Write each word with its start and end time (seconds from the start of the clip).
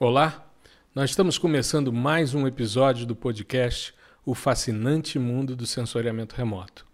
Olá, 0.00 0.48
nós 0.94 1.10
estamos 1.10 1.38
começando 1.38 1.92
mais 1.92 2.32
um 2.32 2.46
episódio 2.46 3.04
do 3.04 3.16
podcast 3.16 3.92
O 4.24 4.32
Fascinante 4.32 5.18
Mundo 5.18 5.56
do 5.56 5.66
Sensoriamento 5.66 6.36
Remoto. 6.36 6.86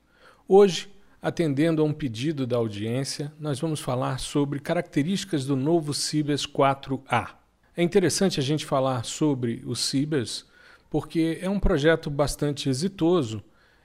Hoje, 0.49 0.89
atendendo 1.21 1.83
a 1.83 1.85
um 1.85 1.93
pedido 1.93 2.47
da 2.47 2.57
audiência, 2.57 3.31
nós 3.39 3.61
vamos 3.61 3.79
falar 3.79 4.19
sobre 4.19 4.59
características 4.59 5.45
do 5.45 5.55
novo 5.55 5.93
Cibers 5.93 6.47
4A. 6.47 7.35
É 7.77 7.83
interessante 7.83 8.41
a 8.41 8.43
gente 8.43 8.65
falar 8.65 9.05
sobre 9.05 9.63
o 9.67 9.77
Cibers 9.77 10.47
porque 10.89 11.39
é 11.43 11.51
um 11.51 11.61
projeto 11.61 12.09
bastante 12.09 12.71
exitoso 12.71 13.45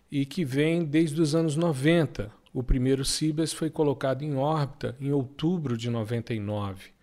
e 0.10 0.26
que 0.26 0.46
vem 0.46 0.86
desde 0.86 1.22
os 1.22 1.36
anos 1.36 1.58
90. 1.58 2.32
O 2.54 2.64
primeiro 2.64 3.04
Cibers 3.04 3.52
foi 3.52 3.70
colocado 3.70 4.22
em 4.24 4.38
órbita 4.38 4.96
em 4.98 5.12
outubro 5.12 5.76
de 5.76 5.90
99. 5.90 6.98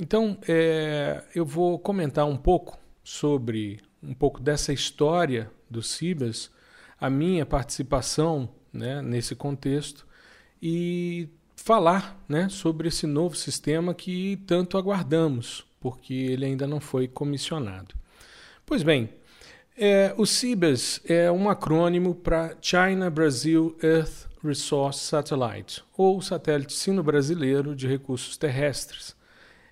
Então, 0.00 0.38
é, 0.48 1.22
eu 1.34 1.44
vou 1.44 1.78
comentar 1.78 2.26
um 2.26 2.36
pouco 2.36 2.78
sobre 3.04 3.82
um 4.02 4.14
pouco 4.14 4.40
dessa 4.40 4.72
história 4.72 5.50
do 5.68 5.82
Cibas, 5.82 6.50
a 6.98 7.10
minha 7.10 7.44
participação 7.44 8.48
né, 8.72 9.02
nesse 9.02 9.34
contexto 9.34 10.06
e 10.62 11.28
falar 11.54 12.18
né, 12.26 12.48
sobre 12.48 12.88
esse 12.88 13.06
novo 13.06 13.36
sistema 13.36 13.92
que 13.92 14.42
tanto 14.46 14.78
aguardamos, 14.78 15.66
porque 15.78 16.14
ele 16.14 16.46
ainda 16.46 16.66
não 16.66 16.80
foi 16.80 17.06
comissionado. 17.06 17.94
Pois 18.64 18.82
bem, 18.82 19.10
é, 19.76 20.14
o 20.16 20.24
CIBAS 20.24 21.02
é 21.04 21.30
um 21.30 21.50
acrônimo 21.50 22.14
para 22.14 22.56
China 22.62 23.10
Brazil 23.10 23.76
Earth 23.82 24.30
Resource 24.42 25.00
Satellite, 25.00 25.84
ou 25.94 26.22
Satélite 26.22 26.72
Sino-Brasileiro 26.72 27.76
de 27.76 27.86
Recursos 27.86 28.38
Terrestres 28.38 29.19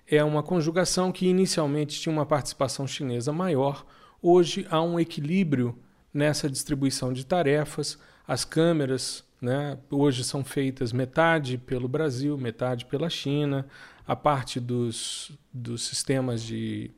é 0.09 0.23
uma 0.23 0.41
conjugação 0.41 1.11
que 1.11 1.27
inicialmente 1.27 1.99
tinha 1.99 2.11
uma 2.11 2.25
participação 2.25 2.87
chinesa 2.87 3.31
maior, 3.31 3.85
hoje 4.21 4.65
há 4.69 4.81
um 4.81 4.99
equilíbrio 4.99 5.77
nessa 6.13 6.49
distribuição 6.49 7.13
de 7.13 7.25
tarefas. 7.25 7.97
As 8.27 8.43
câmeras 8.43 9.23
né, 9.41 9.77
hoje 9.89 10.23
são 10.23 10.43
feitas 10.43 10.91
metade 10.91 11.57
pelo 11.57 11.87
Brasil, 11.87 12.37
metade 12.37 12.85
pela 12.85 13.09
China. 13.09 13.67
A 14.07 14.15
parte 14.15 14.59
dos, 14.59 15.31
dos 15.53 15.83
sistemas 15.83 16.41
de, 16.41 16.89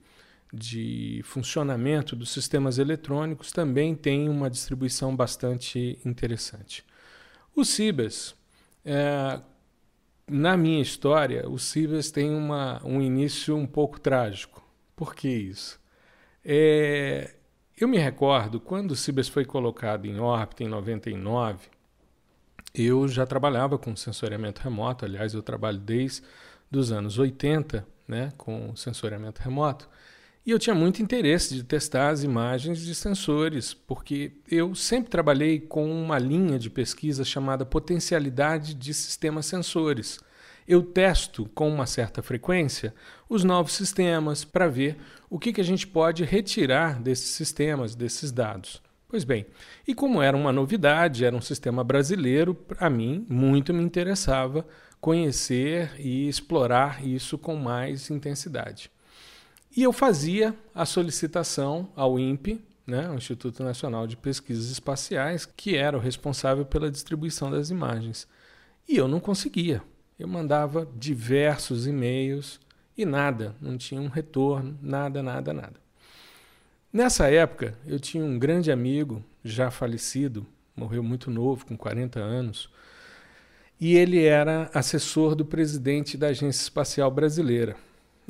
de 0.53 1.21
funcionamento 1.25 2.15
dos 2.15 2.31
sistemas 2.31 2.77
eletrônicos 2.77 3.51
também 3.51 3.93
tem 3.93 4.29
uma 4.29 4.49
distribuição 4.49 5.13
bastante 5.13 5.99
interessante. 6.05 6.85
O 7.53 7.65
Cibers, 7.65 8.33
é, 8.85 9.41
na 10.31 10.55
minha 10.55 10.81
história, 10.81 11.47
o 11.49 11.59
Cibers 11.59 12.09
tem 12.09 12.33
uma, 12.33 12.81
um 12.85 13.01
início 13.01 13.55
um 13.55 13.67
pouco 13.67 13.99
trágico. 13.99 14.65
Por 14.95 15.13
que 15.13 15.27
isso? 15.27 15.79
É, 16.43 17.35
eu 17.79 17.87
me 17.87 17.97
recordo, 17.97 18.59
quando 18.59 18.91
o 18.91 18.95
Cibers 18.95 19.27
foi 19.27 19.45
colocado 19.45 20.05
em 20.05 20.19
órbita 20.19 20.63
em 20.63 20.67
99, 20.67 21.67
eu 22.73 23.07
já 23.07 23.25
trabalhava 23.25 23.77
com 23.77 23.95
sensoriamento 23.95 24.61
remoto, 24.61 25.03
aliás, 25.05 25.33
eu 25.33 25.43
trabalho 25.43 25.77
desde 25.77 26.23
os 26.71 26.91
anos 26.91 27.19
80 27.19 27.85
né, 28.07 28.31
com 28.37 28.75
sensoriamento 28.75 29.41
remoto. 29.41 29.89
E 30.43 30.49
eu 30.49 30.57
tinha 30.57 30.73
muito 30.73 31.03
interesse 31.03 31.53
de 31.53 31.63
testar 31.63 32.09
as 32.09 32.23
imagens 32.23 32.79
de 32.79 32.95
sensores, 32.95 33.75
porque 33.75 34.31
eu 34.49 34.73
sempre 34.73 35.11
trabalhei 35.11 35.59
com 35.59 35.91
uma 35.91 36.17
linha 36.17 36.57
de 36.57 36.67
pesquisa 36.67 37.23
chamada 37.23 37.63
potencialidade 37.63 38.73
de 38.73 38.91
sistemas 38.91 39.45
sensores. 39.45 40.19
Eu 40.67 40.81
testo 40.81 41.47
com 41.53 41.69
uma 41.69 41.85
certa 41.85 42.23
frequência 42.23 42.91
os 43.29 43.43
novos 43.43 43.73
sistemas 43.73 44.43
para 44.43 44.67
ver 44.67 44.97
o 45.29 45.37
que, 45.37 45.53
que 45.53 45.61
a 45.61 45.63
gente 45.63 45.85
pode 45.85 46.23
retirar 46.23 46.99
desses 46.99 47.29
sistemas, 47.29 47.93
desses 47.93 48.31
dados. 48.31 48.81
Pois 49.07 49.23
bem, 49.23 49.45
e 49.87 49.93
como 49.93 50.23
era 50.23 50.35
uma 50.35 50.51
novidade, 50.51 51.23
era 51.23 51.35
um 51.35 51.41
sistema 51.41 51.83
brasileiro, 51.83 52.55
para 52.55 52.89
mim 52.89 53.27
muito 53.29 53.73
me 53.75 53.83
interessava 53.83 54.65
conhecer 54.99 55.91
e 55.99 56.27
explorar 56.27 57.05
isso 57.05 57.37
com 57.37 57.55
mais 57.55 58.09
intensidade. 58.09 58.89
E 59.75 59.83
eu 59.83 59.93
fazia 59.93 60.53
a 60.75 60.85
solicitação 60.85 61.89
ao 61.95 62.19
INPE, 62.19 62.61
né, 62.85 63.09
o 63.09 63.15
Instituto 63.15 63.63
Nacional 63.63 64.05
de 64.05 64.17
Pesquisas 64.17 64.69
Espaciais, 64.69 65.45
que 65.45 65.77
era 65.77 65.97
o 65.97 66.01
responsável 66.01 66.65
pela 66.65 66.91
distribuição 66.91 67.49
das 67.49 67.69
imagens. 67.69 68.27
E 68.87 68.97
eu 68.97 69.07
não 69.07 69.19
conseguia. 69.19 69.81
Eu 70.19 70.27
mandava 70.27 70.87
diversos 70.97 71.87
e-mails 71.87 72.59
e 72.97 73.05
nada, 73.05 73.55
não 73.61 73.77
tinha 73.77 74.01
um 74.01 74.09
retorno, 74.09 74.77
nada, 74.81 75.23
nada, 75.23 75.53
nada. 75.53 75.79
Nessa 76.91 77.31
época, 77.31 77.77
eu 77.87 77.99
tinha 77.99 78.23
um 78.23 78.37
grande 78.37 78.69
amigo, 78.69 79.23
já 79.43 79.71
falecido, 79.71 80.45
morreu 80.75 81.01
muito 81.01 81.31
novo, 81.31 81.65
com 81.65 81.77
40 81.77 82.19
anos, 82.19 82.69
e 83.79 83.95
ele 83.95 84.23
era 84.25 84.69
assessor 84.73 85.33
do 85.33 85.45
presidente 85.45 86.17
da 86.17 86.27
Agência 86.27 86.61
Espacial 86.61 87.09
Brasileira. 87.09 87.77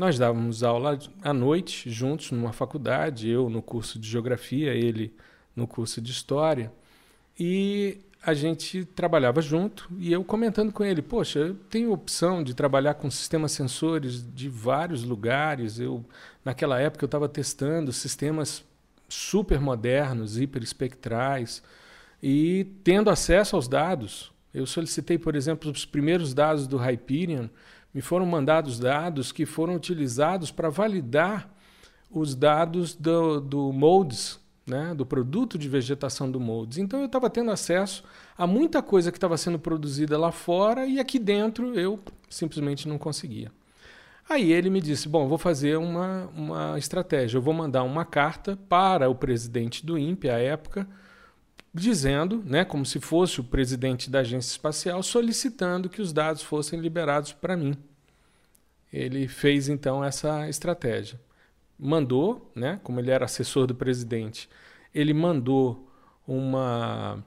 Nós 0.01 0.17
dávamos 0.17 0.63
aula 0.63 0.97
à 1.21 1.31
noite 1.31 1.87
juntos 1.87 2.31
numa 2.31 2.51
faculdade, 2.51 3.29
eu 3.29 3.51
no 3.51 3.61
curso 3.61 3.99
de 3.99 4.09
geografia, 4.09 4.73
ele 4.73 5.13
no 5.55 5.67
curso 5.67 6.01
de 6.01 6.11
história. 6.11 6.73
E 7.39 7.99
a 8.19 8.33
gente 8.33 8.83
trabalhava 8.83 9.43
junto 9.43 9.87
e 9.99 10.11
eu 10.11 10.23
comentando 10.23 10.73
com 10.73 10.83
ele, 10.83 11.03
poxa, 11.03 11.37
eu 11.37 11.53
tenho 11.53 11.91
opção 11.91 12.43
de 12.43 12.55
trabalhar 12.55 12.95
com 12.95 13.11
sistemas 13.11 13.51
sensores 13.51 14.25
de 14.33 14.49
vários 14.49 15.03
lugares. 15.03 15.79
Eu 15.79 16.03
naquela 16.43 16.79
época 16.79 17.03
eu 17.03 17.07
estava 17.07 17.29
testando 17.29 17.93
sistemas 17.93 18.65
super 19.07 19.61
modernos, 19.61 20.39
hiperespectrais 20.39 21.61
e 22.23 22.65
tendo 22.83 23.11
acesso 23.11 23.55
aos 23.55 23.67
dados. 23.67 24.31
Eu 24.51 24.65
solicitei, 24.65 25.19
por 25.19 25.35
exemplo, 25.35 25.69
os 25.69 25.85
primeiros 25.85 26.33
dados 26.33 26.65
do 26.65 26.77
Hyperion 26.77 27.49
me 27.93 28.01
foram 28.01 28.25
mandados 28.25 28.79
dados 28.79 29.31
que 29.31 29.45
foram 29.45 29.75
utilizados 29.75 30.51
para 30.51 30.69
validar 30.69 31.49
os 32.09 32.35
dados 32.35 32.95
do, 32.95 33.39
do 33.39 33.71
MODES, 33.71 34.39
né, 34.65 34.93
do 34.93 35.05
produto 35.05 35.57
de 35.57 35.67
vegetação 35.67 36.29
do 36.29 36.39
MODES. 36.39 36.77
Então 36.77 36.99
eu 36.99 37.05
estava 37.05 37.29
tendo 37.29 37.51
acesso 37.51 38.03
a 38.37 38.45
muita 38.45 38.81
coisa 38.81 39.11
que 39.11 39.17
estava 39.17 39.37
sendo 39.37 39.59
produzida 39.59 40.17
lá 40.17 40.31
fora 40.31 40.85
e 40.85 40.99
aqui 40.99 41.17
dentro 41.17 41.77
eu 41.77 41.99
simplesmente 42.29 42.87
não 42.87 42.97
conseguia. 42.97 43.51
Aí 44.29 44.53
ele 44.53 44.69
me 44.69 44.79
disse: 44.79 45.09
Bom, 45.09 45.27
vou 45.27 45.37
fazer 45.37 45.77
uma, 45.77 46.29
uma 46.35 46.79
estratégia. 46.79 47.37
Eu 47.37 47.41
vou 47.41 47.53
mandar 47.53 47.83
uma 47.83 48.05
carta 48.05 48.57
para 48.69 49.09
o 49.09 49.15
presidente 49.15 49.85
do 49.85 49.97
INPE, 49.97 50.29
à 50.29 50.37
época, 50.37 50.87
dizendo, 51.73 52.43
né, 52.45 52.65
como 52.65 52.85
se 52.85 52.99
fosse 52.99 53.39
o 53.39 53.43
presidente 53.43 54.09
da 54.09 54.19
agência 54.19 54.51
espacial, 54.51 55.01
solicitando 55.01 55.89
que 55.89 56.01
os 56.01 56.11
dados 56.11 56.41
fossem 56.41 56.79
liberados 56.79 57.31
para 57.31 57.55
mim. 57.55 57.75
Ele 58.91 59.27
fez 59.27 59.69
então 59.69 60.03
essa 60.03 60.49
estratégia. 60.49 61.19
Mandou, 61.79 62.51
né, 62.53 62.79
como 62.83 62.99
ele 62.99 63.09
era 63.09 63.25
assessor 63.25 63.65
do 63.65 63.73
presidente, 63.75 64.49
ele 64.93 65.13
mandou 65.13 65.89
uma 66.27 67.23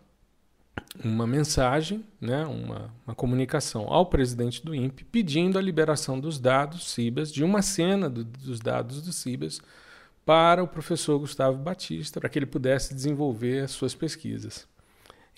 uma 1.03 1.27
mensagem, 1.27 2.05
né, 2.21 2.45
uma, 2.45 2.93
uma 3.07 3.15
comunicação 3.15 3.87
ao 3.93 4.07
presidente 4.07 4.65
do 4.65 4.75
INPE 4.75 5.05
pedindo 5.05 5.59
a 5.59 5.63
liberação 5.63 6.21
dos 6.21 6.39
dados 6.39 6.93
CIBAS, 6.93 7.33
de 7.33 7.43
uma 7.43 7.63
cena 7.63 8.09
do, 8.09 8.25
dos 8.25 8.61
dados 8.61 9.03
do 9.03 9.13
CIBAS, 9.13 9.61
para 10.25 10.63
o 10.63 10.69
professor 10.69 11.19
Gustavo 11.19 11.59
Batista, 11.59 12.21
para 12.21 12.29
que 12.29 12.39
ele 12.39 12.47
pudesse 12.47 12.95
desenvolver 12.95 13.65
as 13.65 13.73
suas 13.73 13.95
pesquisas. 13.95 14.67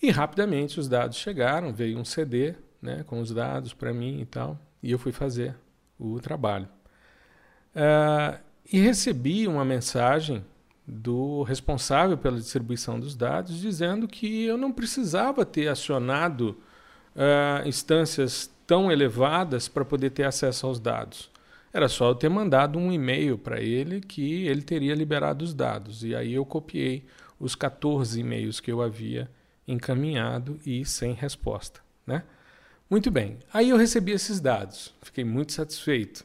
E 0.01 0.11
rapidamente 0.11 0.79
os 0.79 0.89
dados 0.89 1.17
chegaram, 1.17 1.73
veio 1.73 1.99
um 1.99 2.05
CD 2.05 2.55
né, 2.81 3.03
com 3.07 3.21
os 3.21 3.33
dados 3.33 3.73
para 3.73 3.93
mim 3.93 4.21
e 4.21 4.27
tal, 4.27 4.59
e 4.83 4.91
eu 4.91 4.99
fui 4.99 5.13
fazer 5.13 5.57
o 5.99 6.21
trabalho. 6.21 6.69
Uh, 7.75 8.39
e 8.73 8.79
recebi 8.79 9.47
uma 9.47 9.65
mensagem 9.65 10.45
do 10.87 11.43
responsável 11.43 12.17
pela 12.17 12.37
distribuição 12.37 13.01
dos 13.01 13.17
dados 13.17 13.61
dizendo 13.61 14.07
que 14.07 14.45
eu 14.45 14.57
não 14.57 14.71
precisava 14.71 15.45
ter 15.45 15.69
acionado 15.69 16.57
uh, 17.15 17.67
instâncias 17.67 18.49
tão 18.67 18.91
elevadas 18.91 19.69
para 19.69 19.85
poder 19.85 20.11
ter 20.11 20.25
acesso 20.25 20.67
aos 20.67 20.79
dados. 20.79 21.31
Era 21.77 21.91
só 21.91 22.09
eu 22.09 22.15
ter 22.15 22.31
mandado 22.31 22.79
um 22.79 22.91
e-mail 22.91 23.37
para 23.37 23.61
ele 23.61 24.01
que 24.01 24.47
ele 24.47 24.63
teria 24.63 24.95
liberado 24.95 25.45
os 25.45 25.53
dados. 25.53 26.03
E 26.03 26.15
aí 26.15 26.33
eu 26.33 26.43
copiei 26.43 27.05
os 27.39 27.55
14 27.55 28.19
e-mails 28.19 28.61
que 28.61 28.73
eu 28.73 28.81
havia 28.81 29.31
encaminhado 29.69 30.59
e 30.65 30.87
sem 30.87 31.13
resposta. 31.13 31.81
Né? 32.07 32.23
Muito 32.89 33.11
bem. 33.11 33.37
Aí 33.53 33.69
eu 33.69 33.77
recebi 33.77 34.13
esses 34.13 34.41
dados. 34.41 34.95
Fiquei 35.03 35.23
muito 35.23 35.53
satisfeito. 35.53 36.25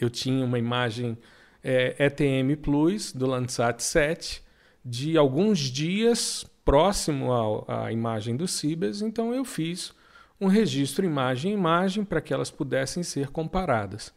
Eu 0.00 0.08
tinha 0.08 0.44
uma 0.44 0.60
imagem 0.60 1.18
é, 1.60 1.96
ETM 1.98 2.54
Plus 2.62 3.12
do 3.12 3.26
Landsat 3.26 3.82
7 3.82 4.44
de 4.84 5.18
alguns 5.18 5.58
dias 5.58 6.46
próximo 6.64 7.32
à 7.66 7.90
imagem 7.90 8.36
do 8.36 8.46
Cibers, 8.46 9.02
então 9.02 9.34
eu 9.34 9.44
fiz 9.44 9.92
um 10.40 10.46
registro 10.46 11.04
imagem-imagem 11.04 12.04
para 12.04 12.20
que 12.20 12.34
elas 12.34 12.50
pudessem 12.50 13.02
ser 13.02 13.28
comparadas. 13.28 14.12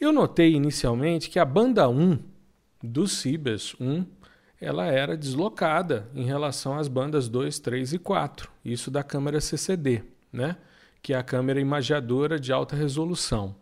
Eu 0.00 0.12
notei 0.12 0.54
inicialmente 0.54 1.28
que 1.28 1.38
a 1.38 1.44
banda 1.44 1.88
1 1.88 2.18
do 2.82 3.06
Cibers 3.06 3.74
1 3.80 4.04
ela 4.60 4.86
era 4.86 5.16
deslocada 5.16 6.08
em 6.14 6.24
relação 6.24 6.76
às 6.76 6.88
bandas 6.88 7.28
2, 7.28 7.58
3 7.58 7.92
e 7.92 7.98
4. 7.98 8.50
Isso 8.64 8.90
da 8.90 9.02
câmera 9.02 9.40
CCD, 9.40 10.02
né? 10.32 10.56
que 11.02 11.12
é 11.12 11.16
a 11.16 11.22
câmera 11.22 11.60
imagiadora 11.60 12.38
de 12.40 12.52
alta 12.52 12.74
resolução, 12.74 13.54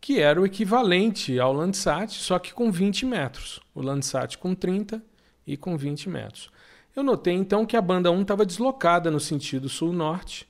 que 0.00 0.20
era 0.20 0.40
o 0.40 0.46
equivalente 0.46 1.38
ao 1.38 1.52
Landsat, 1.52 2.12
só 2.12 2.38
que 2.38 2.54
com 2.54 2.70
20 2.70 3.06
metros. 3.06 3.60
O 3.74 3.82
Landsat 3.82 4.38
com 4.38 4.54
30 4.54 5.02
e 5.46 5.56
com 5.56 5.76
20 5.76 6.08
metros. 6.08 6.50
Eu 6.96 7.02
notei 7.02 7.34
então 7.34 7.66
que 7.66 7.76
a 7.76 7.82
banda 7.82 8.10
1 8.10 8.22
estava 8.22 8.46
deslocada 8.46 9.10
no 9.10 9.20
sentido 9.20 9.68
sul-norte 9.68 10.48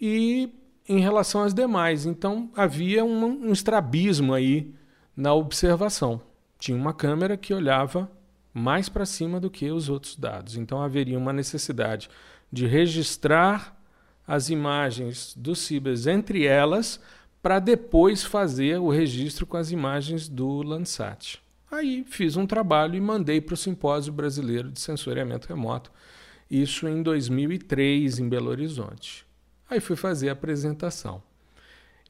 e 0.00 0.50
em 0.88 1.00
relação 1.00 1.42
às 1.42 1.54
demais. 1.54 2.06
Então 2.06 2.50
havia 2.56 3.04
um, 3.04 3.48
um 3.48 3.52
estrabismo 3.52 4.34
aí 4.34 4.74
na 5.16 5.34
observação. 5.34 6.20
Tinha 6.58 6.76
uma 6.76 6.92
câmera 6.92 7.36
que 7.36 7.54
olhava 7.54 8.10
mais 8.52 8.88
para 8.88 9.04
cima 9.04 9.38
do 9.38 9.50
que 9.50 9.70
os 9.70 9.88
outros 9.88 10.16
dados. 10.16 10.56
Então 10.56 10.82
haveria 10.82 11.18
uma 11.18 11.32
necessidade 11.32 12.08
de 12.50 12.66
registrar 12.66 13.76
as 14.26 14.48
imagens 14.48 15.34
do 15.36 15.54
Cibers 15.54 16.06
entre 16.06 16.46
elas 16.46 17.00
para 17.42 17.58
depois 17.58 18.24
fazer 18.24 18.78
o 18.80 18.88
registro 18.88 19.46
com 19.46 19.56
as 19.56 19.70
imagens 19.70 20.28
do 20.28 20.62
Landsat. 20.62 21.38
Aí 21.70 22.04
fiz 22.08 22.36
um 22.36 22.46
trabalho 22.46 22.96
e 22.96 23.00
mandei 23.00 23.40
para 23.40 23.54
o 23.54 23.56
Simpósio 23.56 24.12
Brasileiro 24.12 24.70
de 24.70 24.80
Sensoriamento 24.80 25.48
Remoto, 25.48 25.92
isso 26.50 26.88
em 26.88 27.02
2003 27.02 28.18
em 28.18 28.28
Belo 28.28 28.50
Horizonte. 28.50 29.25
Aí 29.68 29.80
fui 29.80 29.96
fazer 29.96 30.28
a 30.28 30.32
apresentação. 30.32 31.22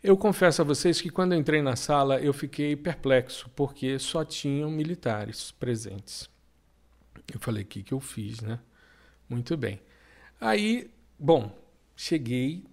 Eu 0.03 0.17
confesso 0.17 0.63
a 0.63 0.65
vocês 0.65 1.01
que 1.01 1.11
quando 1.11 1.35
entrei 1.35 1.63
na 1.63 1.75
sala 1.75 2.21
eu 2.21 2.33
fiquei 2.33 2.77
perplexo, 2.77 3.51
porque 3.57 3.99
só 3.99 4.25
tinham 4.25 4.71
militares 4.71 5.51
presentes. 5.51 6.29
Eu 7.33 7.41
falei, 7.41 7.65
o 7.65 7.67
que, 7.67 7.83
que 7.83 7.93
eu 7.93 8.01
fiz, 8.01 8.41
né? 8.41 8.61
Muito 9.29 9.57
bem. 9.57 9.81
Aí, 10.41 10.91
bom, 11.19 11.51
cheguei, 11.97 12.65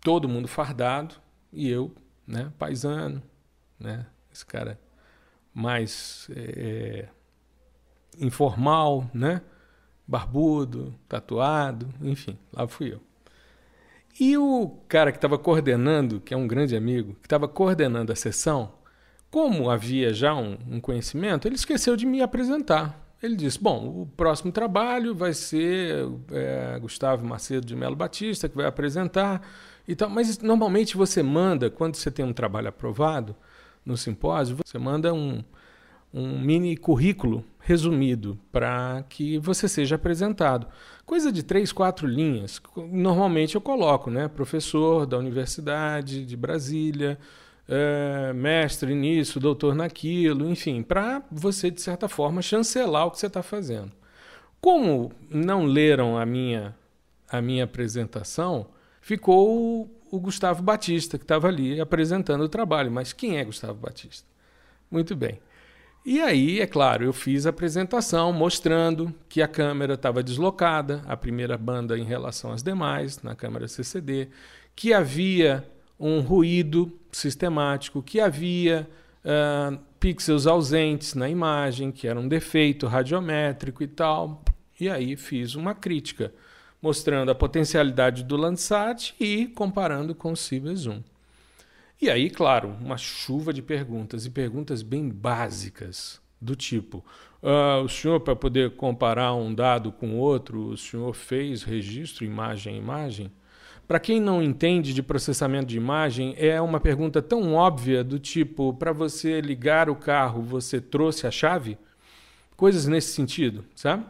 todo 0.00 0.28
mundo 0.28 0.48
fardado, 0.48 1.14
e 1.52 1.68
eu, 1.68 1.94
né, 2.26 2.50
paisano, 2.58 3.22
né, 3.78 4.06
esse 4.32 4.44
cara 4.44 4.80
mais 5.54 6.28
é, 6.34 7.08
informal, 8.18 9.08
né, 9.12 9.42
barbudo, 10.06 10.94
tatuado, 11.08 11.92
enfim, 12.00 12.38
lá 12.52 12.66
fui 12.66 12.94
eu. 12.94 13.11
E 14.18 14.36
o 14.36 14.68
cara 14.88 15.10
que 15.10 15.18
estava 15.18 15.38
coordenando, 15.38 16.20
que 16.20 16.34
é 16.34 16.36
um 16.36 16.46
grande 16.46 16.76
amigo, 16.76 17.14
que 17.14 17.26
estava 17.26 17.48
coordenando 17.48 18.12
a 18.12 18.16
sessão, 18.16 18.72
como 19.30 19.70
havia 19.70 20.12
já 20.12 20.34
um, 20.34 20.58
um 20.70 20.80
conhecimento, 20.80 21.48
ele 21.48 21.54
esqueceu 21.54 21.96
de 21.96 22.04
me 22.04 22.20
apresentar. 22.20 23.02
Ele 23.22 23.36
disse: 23.36 23.58
Bom, 23.58 24.02
o 24.02 24.06
próximo 24.06 24.52
trabalho 24.52 25.14
vai 25.14 25.32
ser 25.32 26.06
é, 26.32 26.78
Gustavo 26.80 27.24
Macedo 27.24 27.66
de 27.66 27.74
Melo 27.74 27.96
Batista, 27.96 28.48
que 28.48 28.56
vai 28.56 28.66
apresentar 28.66 29.40
e 29.86 29.94
tal. 29.94 30.10
Mas 30.10 30.38
normalmente 30.40 30.96
você 30.96 31.22
manda, 31.22 31.70
quando 31.70 31.94
você 31.94 32.10
tem 32.10 32.24
um 32.24 32.32
trabalho 32.32 32.68
aprovado 32.68 33.34
no 33.86 33.96
simpósio, 33.96 34.56
você 34.64 34.78
manda 34.78 35.14
um, 35.14 35.42
um 36.12 36.38
mini 36.40 36.76
currículo 36.76 37.44
resumido 37.58 38.38
para 38.50 39.04
que 39.08 39.38
você 39.38 39.68
seja 39.68 39.94
apresentado. 39.94 40.66
Coisa 41.06 41.32
de 41.32 41.42
três, 41.42 41.72
quatro 41.72 42.06
linhas. 42.06 42.60
Normalmente 42.90 43.54
eu 43.54 43.60
coloco, 43.60 44.10
né? 44.10 44.28
Professor 44.28 45.06
da 45.06 45.16
Universidade 45.18 46.24
de 46.24 46.36
Brasília 46.36 47.18
é, 47.68 48.32
mestre 48.32 48.94
nisso, 48.94 49.40
doutor 49.40 49.74
naquilo, 49.74 50.50
enfim, 50.50 50.82
para 50.82 51.22
você, 51.30 51.70
de 51.70 51.80
certa 51.80 52.08
forma, 52.08 52.42
chancelar 52.42 53.06
o 53.06 53.10
que 53.10 53.18
você 53.18 53.26
está 53.26 53.42
fazendo. 53.42 53.92
Como 54.60 55.12
não 55.30 55.64
leram 55.64 56.18
a 56.18 56.26
minha, 56.26 56.74
a 57.28 57.40
minha 57.40 57.64
apresentação, 57.64 58.66
ficou 59.00 59.82
o, 59.82 59.90
o 60.10 60.20
Gustavo 60.20 60.62
Batista, 60.62 61.18
que 61.18 61.24
estava 61.24 61.48
ali 61.48 61.80
apresentando 61.80 62.42
o 62.42 62.48
trabalho. 62.48 62.90
Mas 62.90 63.12
quem 63.12 63.38
é 63.38 63.44
Gustavo 63.44 63.74
Batista? 63.74 64.28
Muito 64.90 65.16
bem. 65.16 65.40
E 66.04 66.20
aí, 66.20 66.60
é 66.60 66.66
claro, 66.66 67.04
eu 67.04 67.12
fiz 67.12 67.46
a 67.46 67.50
apresentação 67.50 68.32
mostrando 68.32 69.14
que 69.28 69.40
a 69.40 69.46
câmera 69.46 69.94
estava 69.94 70.20
deslocada, 70.20 71.00
a 71.06 71.16
primeira 71.16 71.56
banda 71.56 71.96
em 71.96 72.02
relação 72.02 72.50
às 72.50 72.60
demais, 72.60 73.22
na 73.22 73.36
câmera 73.36 73.68
CCD, 73.68 74.28
que 74.74 74.92
havia 74.92 75.64
um 76.00 76.18
ruído 76.18 76.98
sistemático, 77.12 78.02
que 78.02 78.18
havia 78.18 78.88
uh, 79.24 79.78
pixels 80.00 80.48
ausentes 80.48 81.14
na 81.14 81.28
imagem, 81.28 81.92
que 81.92 82.08
era 82.08 82.18
um 82.18 82.26
defeito 82.26 82.88
radiométrico 82.88 83.84
e 83.84 83.86
tal. 83.86 84.44
E 84.80 84.90
aí 84.90 85.16
fiz 85.16 85.54
uma 85.54 85.72
crítica, 85.72 86.34
mostrando 86.82 87.30
a 87.30 87.34
potencialidade 87.34 88.24
do 88.24 88.36
Landsat 88.36 89.14
e 89.20 89.46
comparando 89.46 90.16
com 90.16 90.32
o 90.32 90.36
Cibers 90.36 90.84
1. 90.84 91.11
E 92.02 92.10
aí, 92.10 92.28
claro, 92.28 92.74
uma 92.80 92.96
chuva 92.96 93.52
de 93.52 93.62
perguntas, 93.62 94.26
e 94.26 94.30
perguntas 94.30 94.82
bem 94.82 95.08
básicas, 95.08 96.20
do 96.40 96.56
tipo: 96.56 97.04
uh, 97.40 97.84
o 97.84 97.88
senhor, 97.88 98.18
para 98.18 98.34
poder 98.34 98.72
comparar 98.72 99.32
um 99.34 99.54
dado 99.54 99.92
com 99.92 100.18
outro, 100.18 100.70
o 100.70 100.76
senhor 100.76 101.14
fez 101.14 101.62
registro 101.62 102.24
imagem 102.24 102.76
imagem? 102.76 103.30
Para 103.86 104.00
quem 104.00 104.20
não 104.20 104.42
entende 104.42 104.92
de 104.92 105.00
processamento 105.00 105.66
de 105.66 105.76
imagem, 105.76 106.34
é 106.36 106.60
uma 106.60 106.80
pergunta 106.80 107.22
tão 107.22 107.54
óbvia 107.54 108.02
do 108.02 108.18
tipo: 108.18 108.74
para 108.74 108.90
você 108.90 109.40
ligar 109.40 109.88
o 109.88 109.94
carro, 109.94 110.42
você 110.42 110.80
trouxe 110.80 111.24
a 111.28 111.30
chave? 111.30 111.78
Coisas 112.56 112.88
nesse 112.88 113.12
sentido, 113.12 113.64
sabe? 113.76 114.04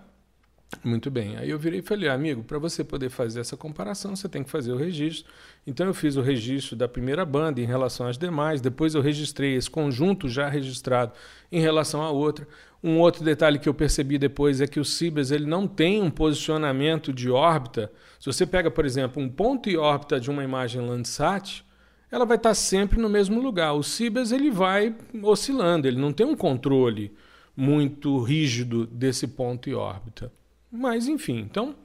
Muito 0.83 1.11
bem. 1.11 1.37
Aí 1.37 1.51
eu 1.51 1.59
virei 1.59 1.81
e 1.81 1.83
falei, 1.83 2.09
amigo, 2.09 2.43
para 2.43 2.59
você 2.59 2.83
poder 2.83 3.09
fazer 3.11 3.41
essa 3.41 3.57
comparação, 3.57 4.17
você 4.17 4.29
tem 4.29 4.43
que 4.43 4.51
fazer 4.51 4.73
o 4.73 4.77
registro. 4.77 5.33
Então 5.67 5.87
eu 5.87 5.95
fiz 5.95 6.17
o 6.17 6.23
registro 6.23 6.75
da 6.75 6.89
primeira 6.89 7.25
banda 7.25 7.61
em 7.61 7.67
relação 7.67 8.07
às 8.07 8.19
demais, 8.19 8.61
depois 8.61 8.95
eu 8.95 9.01
registrei 9.01 9.55
esse 9.55 9.71
conjunto 9.71 10.29
já 10.29 10.49
registrado 10.49 11.13
em 11.53 11.61
relação 11.61 12.03
à 12.03 12.11
outra. 12.11 12.49
Um 12.83 12.99
outro 12.99 13.23
detalhe 13.23 13.61
que 13.61 13.69
eu 13.69 13.75
percebi 13.75 14.19
depois 14.19 14.61
é 14.61 14.67
que 14.67 14.81
o 14.81 14.85
Cibers 14.85 15.31
ele 15.31 15.47
não 15.47 15.69
tem 15.69 16.03
um 16.03 16.11
posicionamento 16.11 17.13
de 17.13 17.31
órbita. 17.31 17.93
Se 18.19 18.27
você 18.27 18.45
pega, 18.45 18.71
por 18.71 18.85
exemplo, 18.85 19.23
um 19.23 19.29
ponto 19.29 19.71
e 19.71 19.77
órbita 19.77 20.19
de 20.19 20.31
uma 20.31 20.43
imagem 20.43 20.81
Landsat, 20.81 21.65
ela 22.11 22.27
vai 22.27 22.37
estar 22.37 22.55
sempre 22.55 23.01
no 23.01 23.09
mesmo 23.09 23.41
lugar. 23.41 23.73
O 23.75 23.85
Cibers 23.85 24.33
ele 24.33 24.51
vai 24.51 24.97
oscilando, 25.23 25.87
ele 25.87 26.01
não 26.01 26.13
tem 26.13 26.27
um 26.27 26.35
controle 26.35 27.15
muito 27.57 28.21
rígido 28.21 28.85
desse 28.87 29.29
ponto 29.29 29.69
e 29.69 29.75
órbita. 29.75 30.33
Mas, 30.73 31.07
enfim, 31.07 31.39
então 31.39 31.77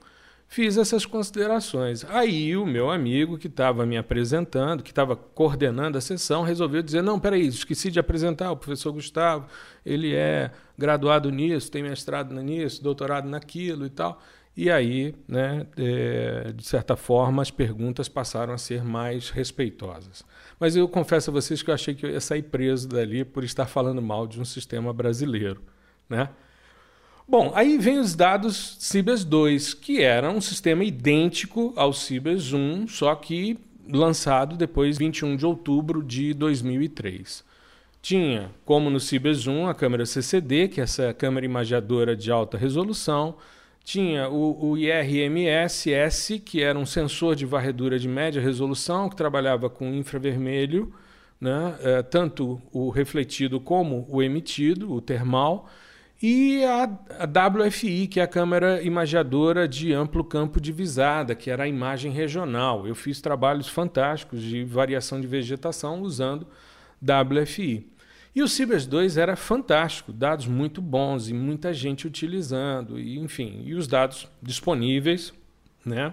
fiz 0.48 0.78
essas 0.78 1.04
considerações. 1.04 2.04
Aí 2.06 2.56
o 2.56 2.64
meu 2.64 2.90
amigo 2.90 3.36
que 3.36 3.46
estava 3.46 3.84
me 3.84 3.98
apresentando, 3.98 4.82
que 4.82 4.90
estava 4.90 5.14
coordenando 5.14 5.98
a 5.98 6.00
sessão, 6.00 6.42
resolveu 6.42 6.82
dizer: 6.82 7.02
não, 7.02 7.20
peraí, 7.20 7.46
esqueci 7.46 7.90
de 7.90 8.00
apresentar 8.00 8.50
o 8.50 8.56
professor 8.56 8.90
Gustavo, 8.92 9.46
ele 9.84 10.14
é 10.14 10.50
graduado 10.76 11.30
nisso, 11.30 11.70
tem 11.70 11.82
mestrado 11.82 12.34
nisso, 12.34 12.82
doutorado 12.82 13.28
naquilo 13.28 13.84
e 13.84 13.90
tal. 13.90 14.20
E 14.56 14.70
aí, 14.72 15.14
né, 15.28 15.68
é, 15.76 16.52
de 16.52 16.64
certa 16.64 16.96
forma, 16.96 17.40
as 17.40 17.50
perguntas 17.50 18.08
passaram 18.08 18.52
a 18.52 18.58
ser 18.58 18.82
mais 18.82 19.30
respeitosas. 19.30 20.24
Mas 20.58 20.74
eu 20.74 20.88
confesso 20.88 21.30
a 21.30 21.32
vocês 21.32 21.62
que 21.62 21.70
eu 21.70 21.74
achei 21.74 21.94
que 21.94 22.04
eu 22.04 22.10
ia 22.10 22.20
sair 22.20 22.42
preso 22.42 22.88
dali 22.88 23.24
por 23.24 23.44
estar 23.44 23.66
falando 23.66 24.02
mal 24.02 24.26
de 24.26 24.40
um 24.40 24.44
sistema 24.44 24.92
brasileiro. 24.92 25.62
Né? 26.08 26.28
Bom, 27.30 27.52
aí 27.54 27.76
vem 27.76 27.98
os 27.98 28.14
dados 28.14 28.78
Cibers 28.80 29.22
2, 29.22 29.74
que 29.74 30.00
era 30.00 30.30
um 30.30 30.40
sistema 30.40 30.82
idêntico 30.82 31.74
ao 31.76 31.92
Cibers 31.92 32.54
1, 32.54 32.88
só 32.88 33.14
que 33.14 33.58
lançado 33.86 34.56
depois 34.56 34.96
21 34.96 35.36
de 35.36 35.44
outubro 35.44 36.02
de 36.02 36.32
2003. 36.32 37.44
Tinha, 38.00 38.50
como 38.64 38.88
no 38.88 38.98
Cibers 38.98 39.46
1, 39.46 39.66
a 39.66 39.74
câmera 39.74 40.06
CCD, 40.06 40.68
que 40.68 40.80
é 40.80 40.84
essa 40.84 41.12
câmera 41.12 41.44
imagiadora 41.44 42.16
de 42.16 42.32
alta 42.32 42.56
resolução, 42.56 43.36
tinha 43.84 44.30
o, 44.30 44.70
o 44.70 44.78
IRMS-S, 44.78 46.38
que 46.38 46.62
era 46.62 46.78
um 46.78 46.86
sensor 46.86 47.36
de 47.36 47.44
varredura 47.44 47.98
de 47.98 48.08
média 48.08 48.40
resolução, 48.40 49.06
que 49.06 49.16
trabalhava 49.16 49.68
com 49.68 49.92
infravermelho, 49.92 50.94
né? 51.38 51.76
É, 51.82 52.02
tanto 52.02 52.58
o 52.72 52.88
refletido 52.88 53.60
como 53.60 54.06
o 54.08 54.22
emitido, 54.22 54.90
o 54.90 55.00
termal, 55.02 55.68
e 56.20 56.64
a, 56.64 56.84
a 57.20 57.48
WFI, 57.48 58.08
que 58.08 58.18
é 58.18 58.24
a 58.24 58.26
câmera 58.26 58.82
imagiadora 58.82 59.68
de 59.68 59.92
amplo 59.92 60.24
campo 60.24 60.60
de 60.60 60.72
visada, 60.72 61.34
que 61.34 61.48
era 61.48 61.62
a 61.62 61.68
imagem 61.68 62.10
regional. 62.10 62.86
Eu 62.88 62.94
fiz 62.96 63.20
trabalhos 63.20 63.68
fantásticos 63.68 64.42
de 64.42 64.64
variação 64.64 65.20
de 65.20 65.28
vegetação 65.28 66.02
usando 66.02 66.46
WFI. 67.00 67.86
E 68.34 68.42
o 68.42 68.48
Cibers 68.48 68.84
2 68.86 69.16
era 69.16 69.36
fantástico, 69.36 70.12
dados 70.12 70.46
muito 70.46 70.82
bons 70.82 71.28
e 71.28 71.34
muita 71.34 71.72
gente 71.72 72.06
utilizando, 72.06 72.98
e, 72.98 73.18
enfim, 73.18 73.62
e 73.64 73.74
os 73.74 73.88
dados 73.88 74.28
disponíveis, 74.42 75.32
né, 75.84 76.12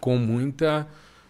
com 0.00 0.16
muita 0.16 0.86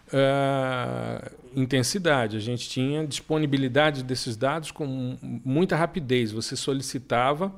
uh, 0.07 1.35
intensidade, 1.55 2.37
a 2.37 2.39
gente 2.39 2.69
tinha 2.69 3.05
disponibilidade 3.05 4.03
desses 4.03 4.37
dados 4.37 4.71
com 4.71 5.17
muita 5.21 5.75
rapidez. 5.75 6.31
Você 6.31 6.55
solicitava, 6.55 7.53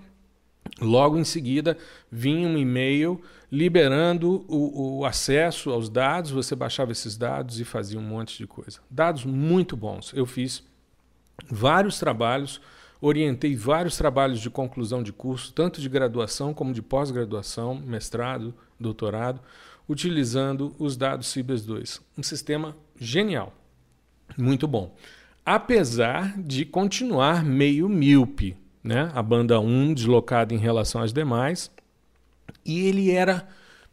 logo 0.81 1.17
em 1.17 1.23
seguida 1.23 1.77
vinha 2.11 2.47
um 2.47 2.57
e-mail 2.57 3.21
liberando 3.51 4.45
o, 4.47 4.99
o, 4.99 5.05
acesso 5.05 5.69
aos 5.69 5.89
dados, 5.89 6.31
você 6.31 6.55
baixava 6.55 6.91
esses 6.91 7.17
dados 7.17 7.59
e 7.59 7.65
fazia 7.65 7.99
um 7.99 8.03
monte 8.03 8.37
de 8.37 8.47
coisa. 8.47 8.79
Dados 8.89 9.25
muito 9.25 9.75
bons. 9.75 10.11
Eu 10.15 10.25
fiz 10.25 10.63
vários 11.49 11.99
trabalhos, 11.99 12.61
orientei 13.01 13.55
vários 13.55 13.97
trabalhos 13.97 14.39
de 14.39 14.49
conclusão 14.49 15.03
de 15.03 15.11
curso, 15.11 15.53
tanto 15.53 15.81
de 15.81 15.89
graduação 15.89 16.53
como 16.53 16.73
de 16.73 16.81
pós-graduação, 16.81 17.75
mestrado, 17.75 18.53
doutorado, 18.79 19.41
utilizando 19.87 20.73
os 20.79 20.95
dados 20.95 21.27
Cibers 21.27 21.65
2. 21.65 22.01
Um 22.17 22.23
sistema 22.23 22.75
genial, 22.95 23.53
muito 24.37 24.65
bom. 24.65 24.95
Apesar 25.45 26.39
de 26.39 26.63
continuar 26.63 27.43
meio 27.43 27.89
míope, 27.89 28.55
né? 28.83 29.11
a 29.13 29.21
banda 29.21 29.59
1 29.59 29.93
deslocada 29.93 30.53
em 30.53 30.57
relação 30.57 31.01
às 31.01 31.13
demais, 31.13 31.71
e 32.65 32.87
ele 32.87 33.11
era 33.11 33.47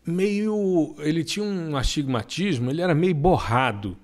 meio. 0.05 0.95
Ele 0.99 1.23
tinha 1.23 1.45
um 1.45 1.77
astigmatismo, 1.77 2.71
ele 2.71 2.83
era 2.83 2.95
meio 2.95 3.15
borrado. 3.15 3.97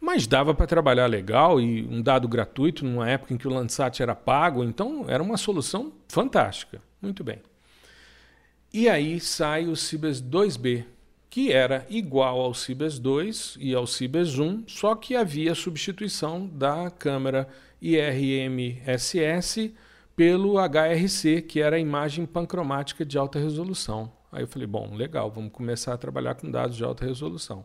Mas 0.00 0.26
dava 0.26 0.52
para 0.52 0.66
trabalhar 0.66 1.06
legal 1.06 1.58
e 1.58 1.82
um 1.86 2.02
dado 2.02 2.28
gratuito 2.28 2.84
numa 2.84 3.08
época 3.08 3.32
em 3.32 3.38
que 3.38 3.48
o 3.48 3.50
Landsat 3.50 4.02
era 4.02 4.14
pago, 4.14 4.62
então 4.62 5.06
era 5.08 5.22
uma 5.22 5.38
solução 5.38 5.92
fantástica. 6.08 6.82
Muito 7.00 7.24
bem. 7.24 7.40
E 8.70 8.86
aí 8.86 9.18
sai 9.18 9.66
o 9.66 9.74
Cibers 9.74 10.20
2B, 10.20 10.84
que 11.30 11.50
era 11.50 11.86
igual 11.88 12.38
ao 12.40 12.52
Cibers 12.52 12.98
2 12.98 13.56
e 13.58 13.74
ao 13.74 13.86
Cibers 13.86 14.38
1, 14.38 14.64
só 14.66 14.94
que 14.94 15.16
havia 15.16 15.54
substituição 15.54 16.46
da 16.46 16.90
câmera 16.90 17.48
IRMSS 17.80 19.72
pelo 20.16 20.54
HRC, 20.58 21.42
que 21.42 21.60
era 21.60 21.76
a 21.76 21.80
imagem 21.80 22.24
pancromática 22.24 23.04
de 23.04 23.18
alta 23.18 23.38
resolução. 23.38 24.12
Aí 24.30 24.42
eu 24.42 24.48
falei, 24.48 24.66
bom, 24.66 24.94
legal, 24.94 25.30
vamos 25.30 25.52
começar 25.52 25.92
a 25.92 25.98
trabalhar 25.98 26.34
com 26.34 26.50
dados 26.50 26.76
de 26.76 26.84
alta 26.84 27.04
resolução. 27.04 27.64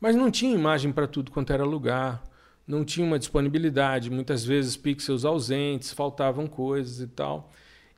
Mas 0.00 0.14
não 0.14 0.30
tinha 0.30 0.54
imagem 0.54 0.92
para 0.92 1.06
tudo 1.06 1.30
quanto 1.30 1.52
era 1.52 1.64
lugar, 1.64 2.22
não 2.66 2.84
tinha 2.84 3.06
uma 3.06 3.18
disponibilidade, 3.18 4.10
muitas 4.10 4.44
vezes 4.44 4.76
pixels 4.76 5.24
ausentes, 5.24 5.92
faltavam 5.92 6.46
coisas 6.46 7.00
e 7.00 7.06
tal. 7.06 7.50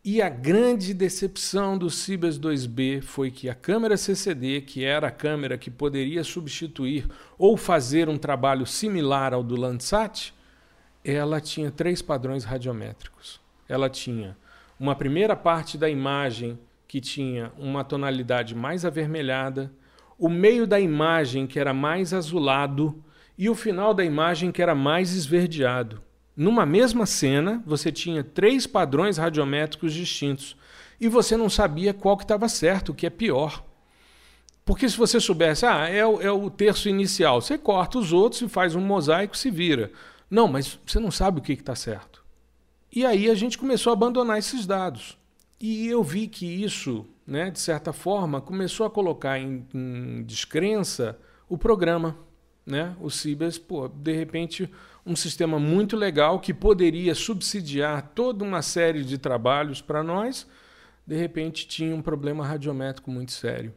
E 0.05 0.23
a 0.23 0.29
grande 0.29 0.95
decepção 0.95 1.77
do 1.77 1.91
Cibers 1.91 2.39
2B 2.39 3.03
foi 3.03 3.31
que 3.31 3.51
a 3.51 3.55
câmera 3.55 3.97
CCD, 3.97 4.63
que 4.63 4.85
era 4.85 5.09
a 5.09 5.11
câmera 5.11 5.59
que 5.59 5.71
poderia 5.71 6.25
substituir 6.25 7.07
ou 7.37 7.57
fazer 7.57 8.09
um 8.09 8.17
trabalho 8.17 8.65
similar 8.65 9.35
ao 9.35 9.43
do 9.43 9.57
Landsat, 9.57 10.33
ela 11.05 11.41
tinha 11.41 11.71
três 11.71 12.01
padrões 12.01 12.45
radiométricos 12.45 13.40
ela 13.71 13.89
tinha 13.89 14.37
uma 14.79 14.97
primeira 14.97 15.37
parte 15.37 15.79
da 15.79 15.89
imagem 15.89 16.59
que 16.89 17.01
tinha 17.01 17.53
uma 17.57 17.85
tonalidade 17.85 18.55
mais 18.55 18.85
avermelhada, 18.85 19.73
o 20.19 20.29
meio 20.29 20.67
da 20.67 20.81
imagem 20.81 21.47
que 21.47 21.59
era 21.59 21.73
mais 21.73 22.13
azulado 22.13 23.03
e 23.39 23.49
o 23.49 23.55
final 23.55 23.95
da 23.95 24.05
imagem 24.05 24.51
que 24.51 24.61
era 24.61 24.75
mais 24.75 25.15
esverdeado. 25.15 26.03
Numa 26.37 26.67
mesma 26.67 27.07
cena, 27.07 27.63
você 27.65 27.93
tinha 27.93 28.25
três 28.25 28.67
padrões 28.67 29.19
radiométricos 29.19 29.95
distintos 29.95 30.57
e 31.01 31.09
você 31.09 31.37
não 31.37 31.49
sabia 31.49 31.95
qual 31.95 32.17
que 32.17 32.25
estava 32.25 32.49
certo, 32.49 32.91
o 32.91 32.95
que 32.95 33.07
é 33.07 33.11
pior. 33.11 33.65
Porque 34.65 34.89
se 34.89 34.97
você 34.97 35.21
soubesse, 35.21 35.65
ah, 35.65 35.89
é 35.89 36.05
o, 36.05 36.21
é 36.21 36.31
o 36.31 36.51
terço 36.51 36.89
inicial, 36.89 37.41
você 37.41 37.57
corta 37.57 37.99
os 37.99 38.13
outros 38.13 38.43
e 38.43 38.49
faz 38.49 38.75
um 38.75 38.81
mosaico 38.81 39.35
e 39.35 39.39
se 39.39 39.51
vira. 39.51 39.93
Não, 40.29 40.49
mas 40.49 40.79
você 40.85 40.99
não 40.99 41.11
sabe 41.11 41.39
o 41.39 41.43
que 41.43 41.53
está 41.53 41.75
certo. 41.75 42.20
E 42.93 43.07
aí 43.07 43.31
a 43.31 43.35
gente 43.35 43.57
começou 43.57 43.91
a 43.91 43.95
abandonar 43.95 44.39
esses 44.39 44.67
dados. 44.67 45.17
E 45.61 45.87
eu 45.87 46.03
vi 46.03 46.27
que 46.27 46.47
isso, 46.47 47.07
né, 47.27 47.51
de 47.51 47.61
certa 47.61 47.93
forma, 47.93 48.41
começou 48.41 48.87
a 48.87 48.91
colocar 48.91 49.39
em, 49.39 49.67
em 49.75 50.23
descrença 50.25 51.19
o 51.49 51.57
programa. 51.59 52.17
Né? 52.67 52.97
O 53.01 53.11
Cibers, 53.11 53.59
pô, 53.59 53.89
de 53.89 54.13
repente, 54.13 54.71
um 55.05 55.15
sistema 55.15 55.59
muito 55.59 55.97
legal 55.97 56.41
que 56.41 56.53
poderia 56.53 57.15
subsidiar 57.15 58.11
toda 58.15 58.45
uma 58.45 58.63
série 58.63 59.05
de 59.05 59.19
trabalhos 59.19 59.81
para 59.81 60.03
nós, 60.03 60.47
de 61.07 61.17
repente 61.17 61.67
tinha 61.67 61.95
um 61.95 62.03
problema 62.03 62.47
radiométrico 62.47 63.11
muito 63.11 63.33
sério. 63.33 63.75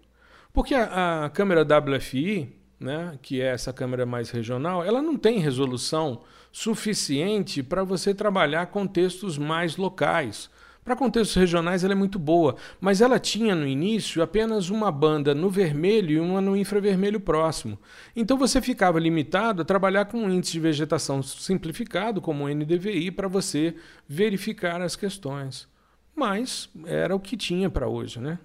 Porque 0.52 0.76
a, 0.76 1.26
a 1.26 1.30
câmera 1.30 1.64
WFI, 1.64 2.56
né, 2.84 3.18
que 3.22 3.42
é 3.42 3.46
essa 3.46 3.72
câmera 3.72 4.06
mais 4.06 4.30
regional, 4.30 4.84
ela 4.84 5.02
não 5.02 5.18
tem 5.18 5.40
resolução 5.40 6.22
suficiente 6.52 7.64
para 7.64 7.84
você 7.84 8.14
trabalhar 8.14 8.68
contextos 8.68 9.38
mais 9.38 9.78
locais. 9.78 10.50
Para 10.84 10.98
contextos 10.98 11.38
regionais 11.38 11.86
ela 11.86 11.94
é 11.94 11.96
muito 11.96 12.20
boa, 12.20 12.58
mas 12.82 13.00
ela 13.00 13.18
tinha 13.18 13.56
no 13.56 13.66
início 13.66 14.22
apenas 14.22 14.70
uma 14.70 14.92
banda 14.92 15.34
no 15.34 15.50
vermelho 15.50 16.12
e 16.12 16.20
uma 16.20 16.42
no 16.42 16.58
infravermelho 16.58 17.22
próximo. 17.22 17.80
Então 18.14 18.38
você 18.38 18.62
ficava 18.62 19.00
limitado 19.00 19.62
a 19.62 19.66
trabalhar 19.66 20.06
com 20.06 20.18
um 20.18 20.30
índice 20.30 20.52
de 20.52 20.60
vegetação 20.60 21.24
simplificado, 21.24 22.20
como 22.20 22.44
o 22.44 22.50
NDVI, 22.50 23.12
para 23.12 23.30
você 23.30 23.76
verificar 24.06 24.82
as 24.82 24.98
questões. 24.98 25.70
Mas 26.14 26.70
era 26.86 27.16
o 27.16 27.20
que 27.20 27.38
tinha 27.38 27.70
para 27.70 27.88
hoje, 27.88 28.20
né? 28.20 28.38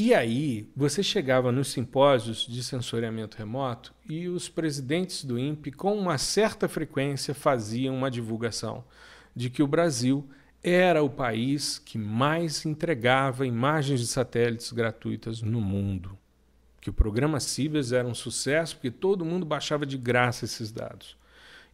E 0.00 0.14
aí, 0.14 0.70
você 0.76 1.02
chegava 1.02 1.50
nos 1.50 1.72
simpósios 1.72 2.46
de 2.46 2.62
sensoriamento 2.62 3.36
remoto 3.36 3.92
e 4.08 4.28
os 4.28 4.48
presidentes 4.48 5.24
do 5.24 5.36
INPE, 5.36 5.72
com 5.72 5.98
uma 5.98 6.16
certa 6.18 6.68
frequência, 6.68 7.34
faziam 7.34 7.96
uma 7.96 8.08
divulgação 8.08 8.84
de 9.34 9.50
que 9.50 9.60
o 9.60 9.66
Brasil 9.66 10.24
era 10.62 11.02
o 11.02 11.10
país 11.10 11.80
que 11.80 11.98
mais 11.98 12.64
entregava 12.64 13.44
imagens 13.44 13.98
de 13.98 14.06
satélites 14.06 14.70
gratuitas 14.70 15.42
no 15.42 15.60
mundo. 15.60 16.16
Que 16.80 16.90
o 16.90 16.92
programa 16.92 17.40
Cibers 17.40 17.90
era 17.90 18.06
um 18.06 18.14
sucesso 18.14 18.76
porque 18.76 18.92
todo 18.92 19.24
mundo 19.24 19.44
baixava 19.44 19.84
de 19.84 19.98
graça 19.98 20.44
esses 20.44 20.70
dados. 20.70 21.16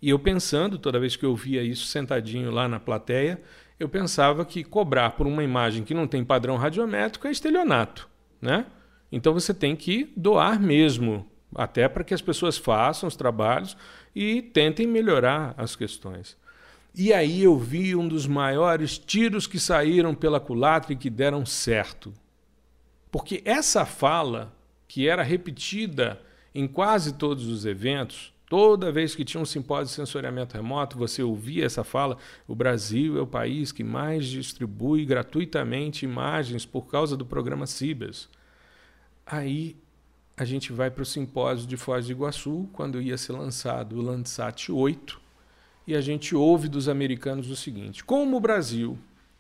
E 0.00 0.08
eu 0.08 0.18
pensando, 0.18 0.78
toda 0.78 0.98
vez 0.98 1.14
que 1.14 1.26
eu 1.26 1.36
via 1.36 1.62
isso 1.62 1.84
sentadinho 1.84 2.50
lá 2.50 2.66
na 2.68 2.80
plateia, 2.80 3.42
eu 3.78 3.86
pensava 3.86 4.46
que 4.46 4.64
cobrar 4.64 5.10
por 5.10 5.26
uma 5.26 5.44
imagem 5.44 5.84
que 5.84 5.92
não 5.92 6.06
tem 6.06 6.24
padrão 6.24 6.56
radiométrico 6.56 7.28
é 7.28 7.30
estelionato 7.30 8.13
né? 8.44 8.66
Então 9.10 9.32
você 9.32 9.54
tem 9.54 9.74
que 9.74 10.12
doar 10.14 10.60
mesmo, 10.60 11.26
até 11.54 11.88
para 11.88 12.04
que 12.04 12.12
as 12.12 12.20
pessoas 12.20 12.58
façam 12.58 13.08
os 13.08 13.16
trabalhos 13.16 13.74
e 14.14 14.42
tentem 14.42 14.86
melhorar 14.86 15.54
as 15.56 15.74
questões. 15.74 16.36
E 16.94 17.12
aí 17.12 17.42
eu 17.42 17.58
vi 17.58 17.96
um 17.96 18.06
dos 18.06 18.26
maiores 18.26 18.98
tiros 18.98 19.46
que 19.46 19.58
saíram 19.58 20.14
pela 20.14 20.38
culatra 20.38 20.92
e 20.92 20.96
que 20.96 21.08
deram 21.08 21.46
certo. 21.46 22.12
Porque 23.10 23.40
essa 23.46 23.86
fala, 23.86 24.54
que 24.86 25.08
era 25.08 25.22
repetida 25.22 26.20
em 26.54 26.68
quase 26.68 27.14
todos 27.14 27.46
os 27.46 27.64
eventos, 27.64 28.33
toda 28.54 28.92
vez 28.92 29.16
que 29.16 29.24
tinha 29.24 29.40
um 29.42 29.44
simpósio 29.44 29.86
de 29.86 29.94
sensoriamento 29.94 30.56
remoto, 30.56 30.96
você 30.96 31.24
ouvia 31.24 31.66
essa 31.66 31.82
fala: 31.82 32.16
o 32.46 32.54
Brasil 32.54 33.18
é 33.18 33.20
o 33.20 33.26
país 33.26 33.72
que 33.72 33.82
mais 33.82 34.26
distribui 34.26 35.04
gratuitamente 35.04 36.04
imagens 36.04 36.64
por 36.64 36.82
causa 36.82 37.16
do 37.16 37.26
programa 37.26 37.66
Cibers. 37.66 38.28
Aí 39.26 39.76
a 40.36 40.44
gente 40.44 40.72
vai 40.72 40.88
para 40.88 41.02
o 41.02 41.04
simpósio 41.04 41.66
de 41.66 41.76
Foz 41.76 42.06
do 42.06 42.12
Iguaçu, 42.12 42.68
quando 42.72 43.02
ia 43.02 43.18
ser 43.18 43.32
lançado 43.32 43.96
o 43.96 44.00
Landsat 44.00 44.70
8, 44.70 45.20
e 45.84 45.96
a 45.96 46.00
gente 46.00 46.36
ouve 46.36 46.68
dos 46.68 46.88
americanos 46.88 47.50
o 47.50 47.56
seguinte: 47.56 48.04
como 48.04 48.36
o 48.36 48.40
Brasil 48.40 48.96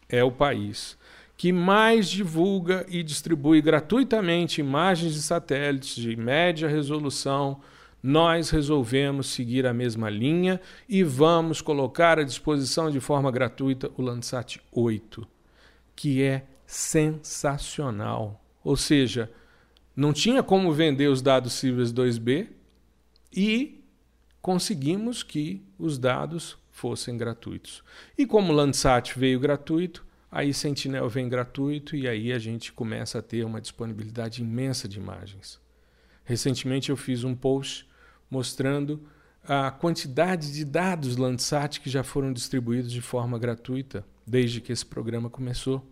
é 0.08 0.24
o 0.24 0.32
país 0.32 0.98
que 1.36 1.52
mais 1.52 2.10
divulga 2.10 2.84
e 2.88 3.00
distribui 3.00 3.62
gratuitamente 3.62 4.60
imagens 4.60 5.14
de 5.14 5.22
satélites 5.22 5.94
de 5.94 6.16
média 6.16 6.68
resolução, 6.68 7.60
nós 8.06 8.50
resolvemos 8.50 9.28
seguir 9.28 9.66
a 9.66 9.72
mesma 9.72 10.10
linha 10.10 10.60
e 10.86 11.02
vamos 11.02 11.62
colocar 11.62 12.18
à 12.18 12.22
disposição 12.22 12.90
de 12.90 13.00
forma 13.00 13.30
gratuita 13.30 13.90
o 13.96 14.02
Landsat 14.02 14.60
8, 14.70 15.26
que 15.96 16.22
é 16.22 16.44
sensacional. 16.66 18.44
Ou 18.62 18.76
seja, 18.76 19.32
não 19.96 20.12
tinha 20.12 20.42
como 20.42 20.70
vender 20.70 21.08
os 21.08 21.22
dados 21.22 21.54
Cibers 21.54 21.94
2B 21.94 22.48
e 23.34 23.82
conseguimos 24.42 25.22
que 25.22 25.62
os 25.78 25.96
dados 25.96 26.58
fossem 26.70 27.16
gratuitos. 27.16 27.82
E 28.18 28.26
como 28.26 28.52
o 28.52 28.54
Landsat 28.54 29.18
veio 29.18 29.40
gratuito, 29.40 30.04
aí 30.30 30.52
Sentinel 30.52 31.08
vem 31.08 31.26
gratuito 31.26 31.96
e 31.96 32.06
aí 32.06 32.34
a 32.34 32.38
gente 32.38 32.70
começa 32.70 33.20
a 33.20 33.22
ter 33.22 33.46
uma 33.46 33.62
disponibilidade 33.62 34.42
imensa 34.42 34.86
de 34.86 34.98
imagens. 34.98 35.58
Recentemente 36.22 36.90
eu 36.90 36.98
fiz 36.98 37.24
um 37.24 37.34
post 37.34 37.93
mostrando 38.34 39.00
a 39.46 39.70
quantidade 39.70 40.52
de 40.52 40.64
dados 40.64 41.16
Landsat 41.16 41.80
que 41.80 41.88
já 41.88 42.02
foram 42.02 42.32
distribuídos 42.32 42.90
de 42.90 43.00
forma 43.00 43.38
gratuita 43.38 44.04
desde 44.26 44.60
que 44.60 44.72
esse 44.72 44.84
programa 44.84 45.30
começou. 45.30 45.86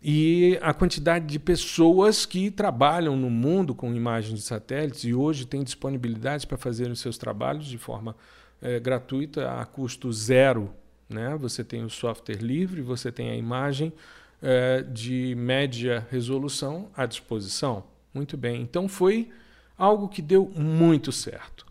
e 0.00 0.56
a 0.62 0.72
quantidade 0.72 1.26
de 1.26 1.38
pessoas 1.38 2.24
que 2.24 2.50
trabalham 2.50 3.16
no 3.16 3.28
mundo 3.28 3.74
com 3.74 3.92
imagens 3.92 4.38
de 4.38 4.44
satélites 4.44 5.02
e 5.04 5.12
hoje 5.12 5.44
têm 5.46 5.64
disponibilidade 5.64 6.46
para 6.46 6.56
fazer 6.56 6.88
os 6.88 7.00
seus 7.00 7.18
trabalhos 7.18 7.66
de 7.66 7.78
forma 7.78 8.14
é, 8.62 8.78
gratuita, 8.78 9.50
a 9.60 9.64
custo 9.64 10.12
zero. 10.12 10.70
Né? 11.08 11.34
Você 11.40 11.64
tem 11.64 11.82
o 11.82 11.90
software 11.90 12.42
livre, 12.42 12.82
você 12.82 13.10
tem 13.10 13.30
a 13.30 13.36
imagem 13.36 13.92
é, 14.40 14.82
de 14.82 15.34
média 15.34 16.06
resolução 16.10 16.88
à 16.94 17.06
disposição. 17.06 17.84
Muito 18.14 18.36
bem. 18.36 18.62
Então 18.62 18.86
foi 18.86 19.30
algo 19.76 20.08
que 20.08 20.22
deu 20.22 20.50
muito 20.54 21.12
certo. 21.12 21.66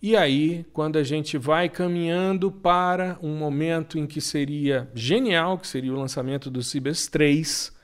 E 0.00 0.14
aí, 0.14 0.64
quando 0.72 0.98
a 0.98 1.02
gente 1.02 1.38
vai 1.38 1.68
caminhando 1.68 2.50
para 2.52 3.18
um 3.22 3.36
momento 3.36 3.98
em 3.98 4.06
que 4.06 4.20
seria 4.20 4.88
genial, 4.94 5.58
que 5.58 5.66
seria 5.66 5.92
o 5.92 5.98
lançamento 5.98 6.50
do 6.50 6.62
Cibers 6.62 7.06
3, 7.08 7.74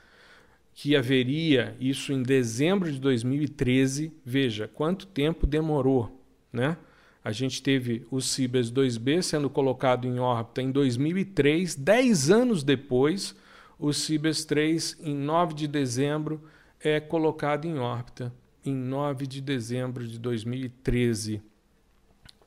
que 0.73 0.95
haveria 0.95 1.75
isso 1.79 2.11
em 2.11 2.23
dezembro 2.23 2.91
de 2.91 2.99
2013. 2.99 4.11
Veja 4.25 4.67
quanto 4.67 5.07
tempo 5.07 5.45
demorou, 5.45 6.21
né? 6.51 6.77
A 7.23 7.31
gente 7.31 7.63
teve 7.63 8.05
o 8.11 8.19
Cibers 8.19 8.71
2B 8.71 9.21
sendo 9.21 9.49
colocado 9.49 10.07
em 10.07 10.19
órbita 10.19 10.61
em 10.61 10.71
2003, 10.71 11.73
dez 11.75 12.29
anos 12.29 12.63
depois, 12.63 13.33
o 13.79 13.93
Cibers 13.93 14.43
3, 14.43 14.97
em 15.01 15.15
9 15.15 15.53
de 15.53 15.67
dezembro, 15.67 16.43
é 16.81 16.99
colocado 16.99 17.65
em 17.65 17.79
órbita, 17.79 18.33
em 18.65 18.73
9 18.73 19.27
de 19.27 19.41
dezembro 19.41 20.07
de 20.07 20.19
2013, 20.19 21.41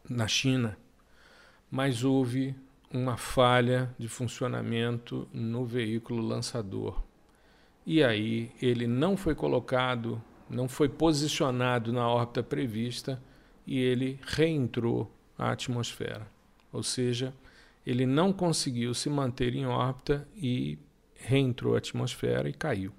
na 0.09 0.27
China. 0.27 0.77
Mas 1.71 2.05
houve 2.05 2.55
uma 2.91 3.17
falha 3.17 3.95
de 3.99 4.09
funcionamento 4.09 5.29
no 5.33 5.65
veículo 5.65 6.23
lançador 6.23 7.03
e 7.87 8.03
aí 8.03 8.51
ele 8.61 8.89
não 8.89 9.17
foi 9.17 9.33
colocado, 9.33 10.21
não 10.51 10.69
foi 10.69 10.89
posicionado 10.89 11.93
na 11.93 12.09
órbita 12.09 12.43
prevista 12.43 13.23
e 13.65 13.79
ele 13.79 14.19
reentrou 14.27 15.09
à 15.39 15.53
atmosfera. 15.53 16.27
Ou 16.73 16.83
seja, 16.83 17.33
ele 17.87 18.05
não 18.05 18.33
conseguiu 18.33 18.93
se 18.93 19.09
manter 19.09 19.55
em 19.55 19.67
órbita 19.67 20.27
e 20.37 20.77
reentrou 21.15 21.77
à 21.77 21.79
atmosfera 21.79 22.49
e 22.49 22.53
caiu. 22.53 22.93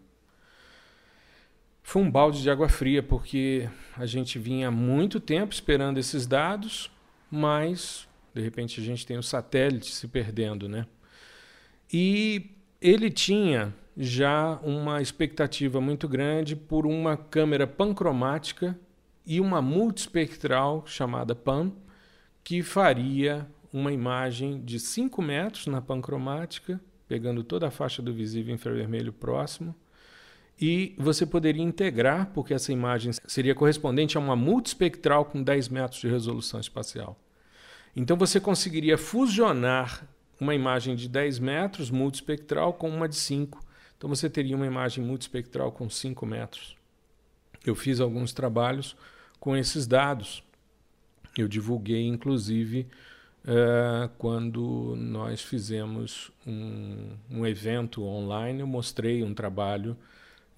Foi 1.87 2.01
um 2.01 2.11
balde 2.11 2.41
de 2.41 2.49
água 2.49 2.67
fria, 2.67 3.01
porque 3.01 3.69
a 3.95 4.05
gente 4.05 4.37
vinha 4.37 4.67
há 4.67 4.71
muito 4.71 5.21
tempo 5.21 5.53
esperando 5.53 5.97
esses 5.97 6.27
dados, 6.27 6.91
mas 7.31 8.05
de 8.35 8.41
repente 8.41 8.81
a 8.81 8.83
gente 8.83 9.07
tem 9.07 9.17
o 9.17 9.23
satélite 9.23 9.93
se 9.93 10.05
perdendo, 10.05 10.67
né? 10.67 10.85
E 11.91 12.51
ele 12.81 13.09
tinha 13.09 13.73
já 13.95 14.59
uma 14.63 15.01
expectativa 15.01 15.79
muito 15.79 16.09
grande 16.09 16.57
por 16.57 16.85
uma 16.85 17.15
câmera 17.15 17.65
pancromática 17.65 18.77
e 19.25 19.39
uma 19.39 19.61
multispectral 19.61 20.83
chamada 20.85 21.33
PAN, 21.33 21.71
que 22.43 22.61
faria 22.61 23.47
uma 23.71 23.93
imagem 23.93 24.59
de 24.61 24.77
5 24.77 25.21
metros 25.21 25.67
na 25.67 25.81
pancromática, 25.81 26.81
pegando 27.07 27.45
toda 27.45 27.69
a 27.69 27.71
faixa 27.71 28.01
do 28.01 28.13
visível 28.13 28.53
infravermelho 28.53 29.13
próximo, 29.13 29.73
e 30.59 30.95
você 30.97 31.25
poderia 31.25 31.63
integrar, 31.63 32.31
porque 32.33 32.53
essa 32.53 32.71
imagem 32.71 33.11
seria 33.27 33.53
correspondente 33.53 34.17
a 34.17 34.19
uma 34.19 34.35
multispectral 34.35 35.25
com 35.25 35.43
10 35.43 35.69
metros 35.69 36.01
de 36.01 36.07
resolução 36.07 36.59
espacial. 36.59 37.17
Então 37.95 38.17
você 38.17 38.39
conseguiria 38.39 38.97
fusionar 38.97 40.07
uma 40.39 40.53
imagem 40.53 40.95
de 40.95 41.07
10 41.09 41.39
metros 41.39 41.89
multispectral 41.89 42.73
com 42.73 42.89
uma 42.89 43.07
de 43.07 43.15
5 43.15 43.67
então 43.97 44.07
você 44.09 44.29
teria 44.29 44.55
uma 44.55 44.67
imagem 44.67 45.03
multispectral 45.03 45.71
com 45.71 45.89
5 45.89 46.25
metros. 46.25 46.75
Eu 47.65 47.75
fiz 47.75 47.99
alguns 47.99 48.31
trabalhos 48.31 48.95
com 49.39 49.57
esses 49.57 49.87
dados. 49.87 50.43
Eu 51.35 51.47
divulguei, 51.47 52.05
inclusive, 52.05 52.87
uh, 53.43 54.07
quando 54.17 54.95
nós 54.95 55.41
fizemos 55.41 56.31
um, 56.45 57.09
um, 57.29 57.45
evento 57.45 58.03
online, 58.03 58.59
eu 58.61 58.67
mostrei 58.67 59.23
um 59.23 59.33
trabalho 59.33 59.97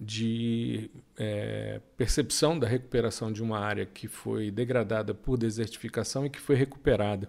de 0.00 0.90
é, 1.18 1.78
percepção 1.96 2.58
da 2.58 2.66
recuperação 2.66 3.30
de 3.30 3.42
uma 3.42 3.58
área 3.58 3.84
que 3.84 4.08
foi 4.08 4.50
degradada 4.50 5.12
por 5.12 5.36
desertificação 5.36 6.24
e 6.24 6.30
que 6.30 6.40
foi 6.40 6.56
recuperada 6.56 7.28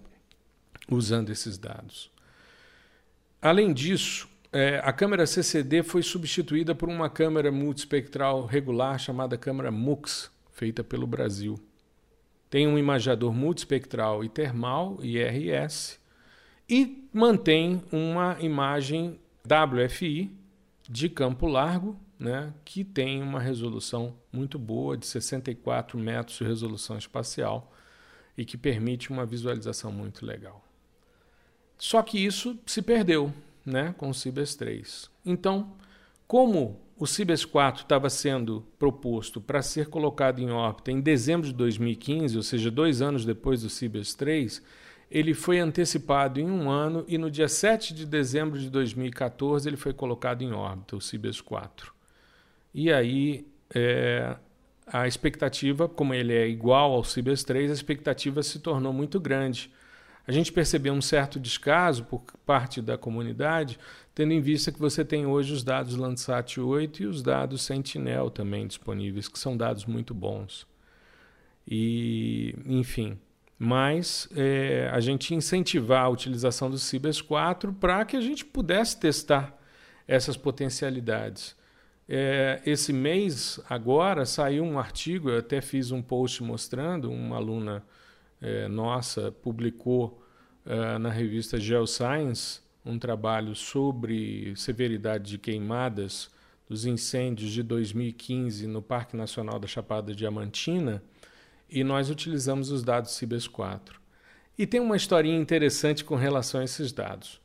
usando 0.90 1.30
esses 1.32 1.58
dados. 1.58 2.10
Além 3.42 3.74
disso, 3.74 4.30
é, 4.54 4.80
a 4.84 4.94
câmera 4.94 5.26
CCD 5.26 5.84
foi 5.84 6.02
substituída 6.02 6.74
por 6.74 6.88
uma 6.88 7.10
câmera 7.10 7.52
multispectral 7.52 8.46
regular 8.46 8.98
chamada 8.98 9.38
câmera 9.38 9.72
MUX, 9.72 10.32
feita 10.52 10.84
pelo 10.84 11.06
Brasil. 11.06 11.60
Tem 12.50 12.68
um 12.68 12.78
imagiador 12.78 13.34
multispectral 13.34 14.24
e 14.24 14.30
termal, 14.30 15.00
IRS, 15.02 16.00
e 16.70 17.08
mantém 17.12 17.84
uma 17.92 18.38
imagem 18.40 19.20
WFI 19.46 20.32
de 20.90 21.10
campo 21.10 21.48
largo, 21.48 22.00
né, 22.22 22.54
que 22.64 22.84
tem 22.84 23.24
uma 23.24 23.40
resolução 23.40 24.14
muito 24.32 24.60
boa, 24.60 24.96
de 24.96 25.08
64 25.08 25.98
metros 25.98 26.38
de 26.38 26.44
resolução 26.44 26.96
espacial, 26.96 27.74
e 28.38 28.46
que 28.46 28.56
permite 28.56 29.10
uma 29.10 29.26
visualização 29.26 29.92
muito 29.92 30.24
legal. 30.24 30.64
Só 31.80 32.04
que 32.04 32.24
isso 32.24 32.60
se 32.64 32.80
perdeu 32.80 33.34
né, 33.66 33.96
com 33.98 34.08
o 34.08 34.14
Cibers 34.14 34.54
3. 34.54 35.10
Então, 35.26 35.74
como 36.28 36.80
o 36.96 37.08
Cibers 37.08 37.44
4 37.44 37.82
estava 37.82 38.08
sendo 38.08 38.64
proposto 38.78 39.42
para 39.42 39.64
ser 39.64 39.88
colocado 39.88 40.40
em 40.40 40.52
órbita 40.52 40.92
em 40.92 41.02
dezembro 41.02 41.48
de 41.48 41.54
2015, 41.54 42.38
ou 42.38 42.44
seja, 42.44 42.70
dois 42.70 43.02
anos 43.02 43.26
depois 43.26 43.64
do 43.64 43.70
Cibers 43.70 44.14
3, 44.14 44.62
ele 45.10 45.34
foi 45.34 45.58
antecipado 45.58 46.40
em 46.40 46.50
um 46.50 46.70
ano 46.70 47.04
e 47.08 47.18
no 47.18 47.32
dia 47.32 47.48
7 47.48 47.96
de 47.96 48.06
dezembro 48.06 48.60
de 48.60 48.70
2014 48.70 49.68
ele 49.68 49.76
foi 49.76 49.92
colocado 49.92 50.44
em 50.44 50.52
órbita, 50.52 50.96
o 50.96 51.02
Cibers 51.02 51.42
4. 51.42 52.01
E 52.74 52.92
aí 52.92 53.48
é, 53.74 54.36
a 54.88 55.08
expectativa, 55.08 55.88
como 55.90 56.14
ele 56.14 56.34
é 56.34 56.48
igual 56.48 56.94
ao 56.94 57.04
Cibers 57.04 57.44
3, 57.44 57.72
a 57.72 57.74
expectativa 57.74 58.42
se 58.44 58.60
tornou 58.60 58.94
muito 58.94 59.20
grande 59.20 59.72
a 60.28 60.32
gente 60.32 60.52
percebeu 60.52 60.94
um 60.94 61.02
certo 61.02 61.40
descaso 61.40 62.04
por 62.04 62.22
parte 62.46 62.82
da 62.82 62.98
comunidade, 62.98 63.80
tendo 64.14 64.34
em 64.34 64.42
vista 64.42 64.72
que 64.72 64.80
você 64.80 65.04
tem 65.04 65.26
hoje 65.26 65.54
os 65.54 65.64
dados 65.64 65.96
Landsat 65.96 66.60
8 66.60 67.04
e 67.04 67.06
os 67.06 67.24
dados 67.24 67.64
Sentinel 67.64 68.30
também 68.30 68.68
disponíveis, 68.68 69.28
que 69.28 69.40
são 69.40 69.58
dados 69.58 69.86
muito 69.86 70.14
bons. 70.14 70.68
E, 71.68 72.56
enfim, 72.66 73.18
mas 73.58 74.28
é, 74.36 74.90
a 74.94 75.00
gente 75.00 75.34
incentivar 75.34 76.04
a 76.06 76.10
utilização 76.10 76.70
do 76.70 76.78
Cibers 76.78 77.22
4 77.22 77.74
para 77.74 78.06
que 78.06 78.16
a 78.16 78.22
gente 78.22 78.46
pudesse 78.46 79.00
testar 79.00 79.58
essas 80.08 80.38
potencialidades. 80.38 81.56
É, 82.14 82.62
esse 82.66 82.92
mês, 82.92 83.58
agora, 83.70 84.26
saiu 84.26 84.66
um 84.66 84.78
artigo, 84.78 85.30
eu 85.30 85.38
até 85.38 85.62
fiz 85.62 85.92
um 85.92 86.02
post 86.02 86.44
mostrando, 86.44 87.10
uma 87.10 87.38
aluna 87.38 87.86
é, 88.42 88.68
nossa 88.68 89.32
publicou 89.32 90.22
é, 90.66 90.98
na 90.98 91.10
revista 91.10 91.58
Geoscience 91.58 92.60
um 92.84 93.00
trabalho 93.00 93.56
sobre 93.56 94.54
severidade 94.58 95.30
de 95.30 95.38
queimadas 95.38 96.30
dos 96.68 96.86
incêndios 96.86 97.50
de 97.50 97.64
2015 97.64 98.68
no 98.68 98.82
Parque 98.82 99.16
Nacional 99.16 99.58
da 99.58 99.68
Chapada 99.68 100.14
Diamantina 100.14 101.02
e 101.70 101.82
nós 101.82 102.10
utilizamos 102.10 102.72
os 102.72 102.84
dados 102.84 103.12
Cibers 103.12 103.48
4. 103.48 104.02
E 104.58 104.68
tem 104.68 104.82
uma 104.82 104.98
historinha 104.98 105.40
interessante 105.40 106.04
com 106.04 106.16
relação 106.16 106.60
a 106.60 106.66
esses 106.66 106.92
dados. 106.92 107.40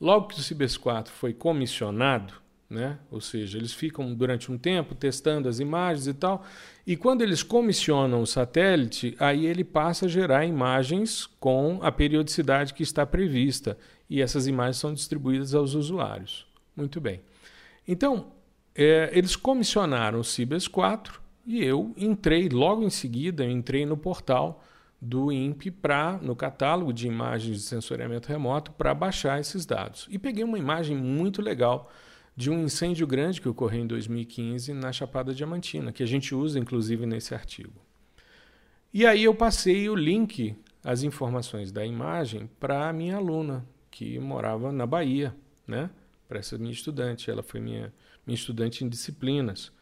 Logo 0.00 0.28
que 0.28 0.40
o 0.40 0.42
Cibers 0.42 0.78
4 0.78 1.12
foi 1.12 1.34
comissionado, 1.34 2.47
né? 2.68 2.98
Ou 3.10 3.20
seja, 3.20 3.56
eles 3.56 3.72
ficam 3.72 4.14
durante 4.14 4.52
um 4.52 4.58
tempo 4.58 4.94
testando 4.94 5.48
as 5.48 5.58
imagens 5.58 6.06
e 6.06 6.14
tal, 6.14 6.44
e 6.86 6.96
quando 6.96 7.22
eles 7.22 7.42
comissionam 7.42 8.20
o 8.20 8.26
satélite, 8.26 9.16
aí 9.18 9.46
ele 9.46 9.64
passa 9.64 10.06
a 10.06 10.08
gerar 10.08 10.44
imagens 10.44 11.26
com 11.40 11.78
a 11.82 11.90
periodicidade 11.90 12.74
que 12.74 12.82
está 12.82 13.06
prevista, 13.06 13.78
e 14.08 14.20
essas 14.20 14.46
imagens 14.46 14.76
são 14.76 14.92
distribuídas 14.92 15.54
aos 15.54 15.74
usuários. 15.74 16.46
Muito 16.76 17.00
bem. 17.00 17.20
Então, 17.86 18.32
é, 18.74 19.10
eles 19.12 19.34
comissionaram 19.34 20.20
o 20.20 20.24
Cibers 20.24 20.68
4 20.68 21.20
e 21.46 21.64
eu 21.64 21.94
entrei 21.96 22.48
logo 22.48 22.82
em 22.84 22.90
seguida, 22.90 23.44
entrei 23.44 23.86
no 23.86 23.96
portal 23.96 24.62
do 25.00 25.32
INPE 25.32 25.70
para 25.70 26.18
no 26.20 26.36
catálogo 26.36 26.92
de 26.92 27.06
imagens 27.06 27.56
de 27.56 27.62
sensoriamento 27.62 28.28
remoto 28.28 28.72
para 28.72 28.94
baixar 28.94 29.40
esses 29.40 29.64
dados. 29.64 30.06
E 30.10 30.18
peguei 30.18 30.44
uma 30.44 30.58
imagem 30.58 30.96
muito 30.96 31.40
legal 31.40 31.90
de 32.38 32.50
um 32.50 32.62
incêndio 32.62 33.04
grande 33.04 33.40
que 33.40 33.48
ocorreu 33.48 33.82
em 33.82 33.86
2015 33.88 34.72
na 34.72 34.92
Chapada 34.92 35.34
Diamantina, 35.34 35.90
que 35.90 36.04
a 36.04 36.06
gente 36.06 36.36
usa 36.36 36.56
inclusive 36.56 37.04
nesse 37.04 37.34
artigo. 37.34 37.84
E 38.94 39.04
aí 39.04 39.24
eu 39.24 39.34
passei 39.34 39.88
o 39.88 39.96
link, 39.96 40.54
as 40.84 41.02
informações 41.02 41.72
da 41.72 41.84
imagem, 41.84 42.48
para 42.60 42.88
a 42.88 42.92
minha 42.92 43.16
aluna, 43.16 43.66
que 43.90 44.20
morava 44.20 44.70
na 44.70 44.86
Bahia, 44.86 45.34
né? 45.66 45.90
para 46.28 46.38
essa 46.38 46.56
minha 46.56 46.70
estudante. 46.70 47.28
Ela 47.28 47.42
foi 47.42 47.58
minha, 47.58 47.92
minha 48.24 48.36
estudante 48.36 48.84
em 48.84 48.88
disciplinas. 48.88 49.72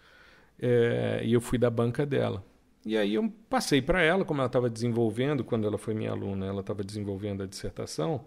É, 0.58 1.20
e 1.26 1.34
eu 1.34 1.42
fui 1.42 1.58
da 1.58 1.68
banca 1.68 2.06
dela. 2.06 2.42
E 2.86 2.96
aí 2.96 3.16
eu 3.16 3.30
passei 3.50 3.82
para 3.82 4.00
ela, 4.00 4.24
como 4.24 4.40
ela 4.40 4.46
estava 4.46 4.70
desenvolvendo, 4.70 5.44
quando 5.44 5.66
ela 5.66 5.76
foi 5.76 5.92
minha 5.92 6.10
aluna, 6.10 6.46
ela 6.46 6.60
estava 6.62 6.82
desenvolvendo 6.82 7.42
a 7.42 7.46
dissertação, 7.46 8.24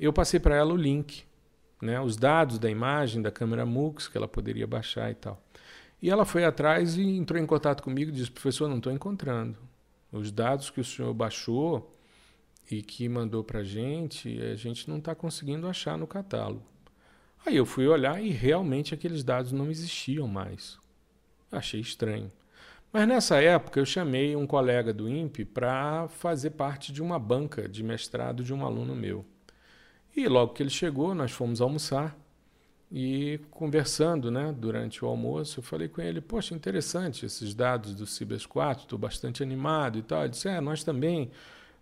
eu 0.00 0.12
passei 0.12 0.40
para 0.40 0.56
ela 0.56 0.74
o 0.74 0.76
link, 0.76 1.24
né, 1.80 2.00
os 2.00 2.16
dados 2.16 2.58
da 2.58 2.70
imagem 2.70 3.22
da 3.22 3.30
câmera 3.30 3.64
MUX 3.64 4.08
que 4.08 4.16
ela 4.16 4.28
poderia 4.28 4.66
baixar 4.66 5.10
e 5.10 5.14
tal. 5.14 5.42
E 6.02 6.10
ela 6.10 6.24
foi 6.24 6.44
atrás 6.44 6.96
e 6.96 7.02
entrou 7.02 7.40
em 7.40 7.46
contato 7.46 7.82
comigo 7.82 8.10
e 8.10 8.14
disse: 8.14 8.30
professor, 8.30 8.68
não 8.68 8.78
estou 8.78 8.92
encontrando. 8.92 9.58
Os 10.12 10.32
dados 10.32 10.70
que 10.70 10.80
o 10.80 10.84
senhor 10.84 11.12
baixou 11.14 11.96
e 12.70 12.82
que 12.82 13.08
mandou 13.08 13.44
para 13.44 13.60
a 13.60 13.64
gente, 13.64 14.40
a 14.42 14.56
gente 14.56 14.88
não 14.88 14.98
está 14.98 15.14
conseguindo 15.14 15.68
achar 15.68 15.96
no 15.98 16.06
catálogo. 16.06 16.62
Aí 17.44 17.56
eu 17.56 17.64
fui 17.64 17.86
olhar 17.86 18.22
e 18.22 18.30
realmente 18.30 18.92
aqueles 18.94 19.24
dados 19.24 19.52
não 19.52 19.70
existiam 19.70 20.26
mais. 20.26 20.78
Achei 21.50 21.80
estranho. 21.80 22.30
Mas 22.92 23.06
nessa 23.06 23.40
época 23.40 23.78
eu 23.78 23.86
chamei 23.86 24.34
um 24.34 24.46
colega 24.46 24.92
do 24.92 25.08
INPE 25.08 25.44
para 25.44 26.08
fazer 26.08 26.50
parte 26.50 26.92
de 26.92 27.00
uma 27.00 27.18
banca 27.18 27.68
de 27.68 27.82
mestrado 27.82 28.42
de 28.42 28.52
um 28.52 28.64
aluno 28.64 28.94
meu. 28.94 29.24
E 30.16 30.26
logo 30.28 30.52
que 30.52 30.62
ele 30.62 30.70
chegou, 30.70 31.14
nós 31.14 31.30
fomos 31.30 31.60
almoçar 31.60 32.16
e 32.92 33.38
conversando 33.52 34.30
né, 34.30 34.52
durante 34.56 35.04
o 35.04 35.08
almoço, 35.08 35.60
eu 35.60 35.62
falei 35.62 35.88
com 35.88 36.00
ele: 36.00 36.20
Poxa, 36.20 36.54
interessante 36.54 37.24
esses 37.24 37.54
dados 37.54 37.94
do 37.94 38.04
Cibers 38.04 38.44
4, 38.44 38.82
estou 38.82 38.98
bastante 38.98 39.42
animado 39.42 39.98
e 39.98 40.02
tal. 40.02 40.22
Ele 40.22 40.30
disse: 40.30 40.48
É, 40.48 40.60
nós 40.60 40.82
também. 40.82 41.30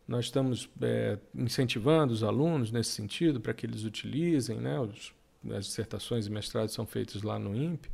Nós 0.07 0.25
estamos 0.25 0.71
é, 0.81 1.19
incentivando 1.35 2.14
os 2.14 2.23
alunos 2.23 2.73
nesse 2.73 2.93
sentido 2.93 3.43
para 3.43 3.53
que 3.53 3.67
eles 3.67 3.85
utilizem, 3.85 4.59
né, 4.59 4.81
os, 4.81 5.12
as 5.55 5.67
dissertações 5.67 6.27
e 6.27 6.31
mestrados 6.31 6.73
são 6.73 6.87
feitos 6.87 7.23
lá 7.23 7.38
no 7.38 7.55
INPE. 7.55 7.88
Eu 7.88 7.93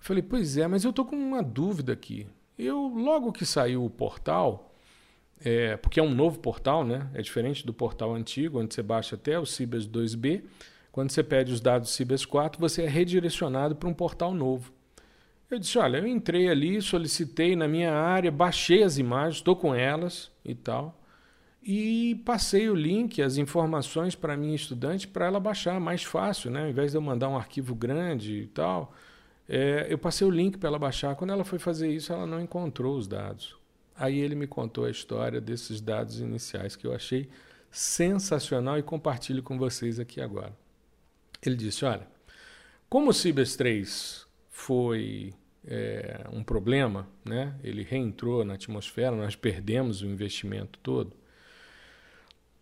falei, 0.00 0.22
pois 0.22 0.58
é, 0.58 0.66
mas 0.66 0.84
eu 0.84 0.90
estou 0.90 1.02
com 1.02 1.16
uma 1.16 1.42
dúvida 1.42 1.94
aqui. 1.94 2.26
Eu, 2.58 2.88
logo 2.88 3.32
que 3.32 3.46
saiu 3.46 3.82
o 3.82 3.88
portal, 3.88 4.69
é, 5.42 5.76
porque 5.76 5.98
é 5.98 6.02
um 6.02 6.14
novo 6.14 6.38
portal, 6.38 6.84
né? 6.84 7.08
É 7.14 7.22
diferente 7.22 7.66
do 7.66 7.72
portal 7.72 8.14
antigo, 8.14 8.60
onde 8.60 8.74
você 8.74 8.82
baixa 8.82 9.16
até 9.16 9.38
o 9.38 9.46
Cibers 9.46 9.86
2B. 9.88 10.42
Quando 10.92 11.10
você 11.10 11.22
pede 11.22 11.52
os 11.52 11.60
dados 11.60 11.90
Cibers 11.90 12.26
4, 12.26 12.60
você 12.60 12.82
é 12.82 12.88
redirecionado 12.88 13.74
para 13.76 13.88
um 13.88 13.94
portal 13.94 14.34
novo. 14.34 14.72
Eu 15.50 15.58
disse: 15.58 15.78
olha, 15.78 15.98
eu 15.98 16.06
entrei 16.06 16.48
ali, 16.48 16.80
solicitei 16.82 17.56
na 17.56 17.66
minha 17.66 17.92
área, 17.92 18.30
baixei 18.30 18.82
as 18.82 18.98
imagens, 18.98 19.36
estou 19.36 19.56
com 19.56 19.74
elas 19.74 20.30
e 20.44 20.54
tal, 20.54 21.00
e 21.62 22.20
passei 22.24 22.68
o 22.68 22.74
link, 22.74 23.20
as 23.22 23.36
informações 23.36 24.14
para 24.14 24.34
a 24.34 24.36
minha 24.36 24.54
estudante 24.54 25.08
para 25.08 25.26
ela 25.26 25.40
baixar 25.40 25.80
mais 25.80 26.04
fácil, 26.04 26.50
né? 26.50 26.64
Ao 26.64 26.68
invés 26.68 26.92
de 26.92 26.98
eu 26.98 27.02
mandar 27.02 27.28
um 27.28 27.36
arquivo 27.36 27.74
grande 27.74 28.34
e 28.34 28.46
tal. 28.46 28.92
É, 29.48 29.86
eu 29.90 29.98
passei 29.98 30.26
o 30.26 30.30
link 30.30 30.58
para 30.58 30.68
ela 30.68 30.78
baixar. 30.78 31.16
Quando 31.16 31.32
ela 31.32 31.44
foi 31.44 31.58
fazer 31.58 31.90
isso, 31.92 32.12
ela 32.12 32.26
não 32.26 32.40
encontrou 32.40 32.96
os 32.96 33.08
dados. 33.08 33.59
Aí 34.00 34.18
ele 34.18 34.34
me 34.34 34.46
contou 34.46 34.86
a 34.86 34.90
história 34.90 35.42
desses 35.42 35.78
dados 35.78 36.20
iniciais 36.20 36.74
que 36.74 36.86
eu 36.86 36.94
achei 36.94 37.28
sensacional 37.70 38.78
e 38.78 38.82
compartilho 38.82 39.42
com 39.42 39.58
vocês 39.58 40.00
aqui 40.00 40.22
agora. 40.22 40.56
Ele 41.44 41.54
disse: 41.54 41.84
Olha, 41.84 42.08
como 42.88 43.10
o 43.10 43.12
Cibers 43.12 43.56
3 43.56 44.26
foi 44.48 45.34
é, 45.66 46.24
um 46.32 46.42
problema, 46.42 47.06
né? 47.22 47.54
ele 47.62 47.82
reentrou 47.82 48.42
na 48.42 48.54
atmosfera, 48.54 49.14
nós 49.14 49.36
perdemos 49.36 50.00
o 50.00 50.06
investimento 50.06 50.78
todo. 50.78 51.14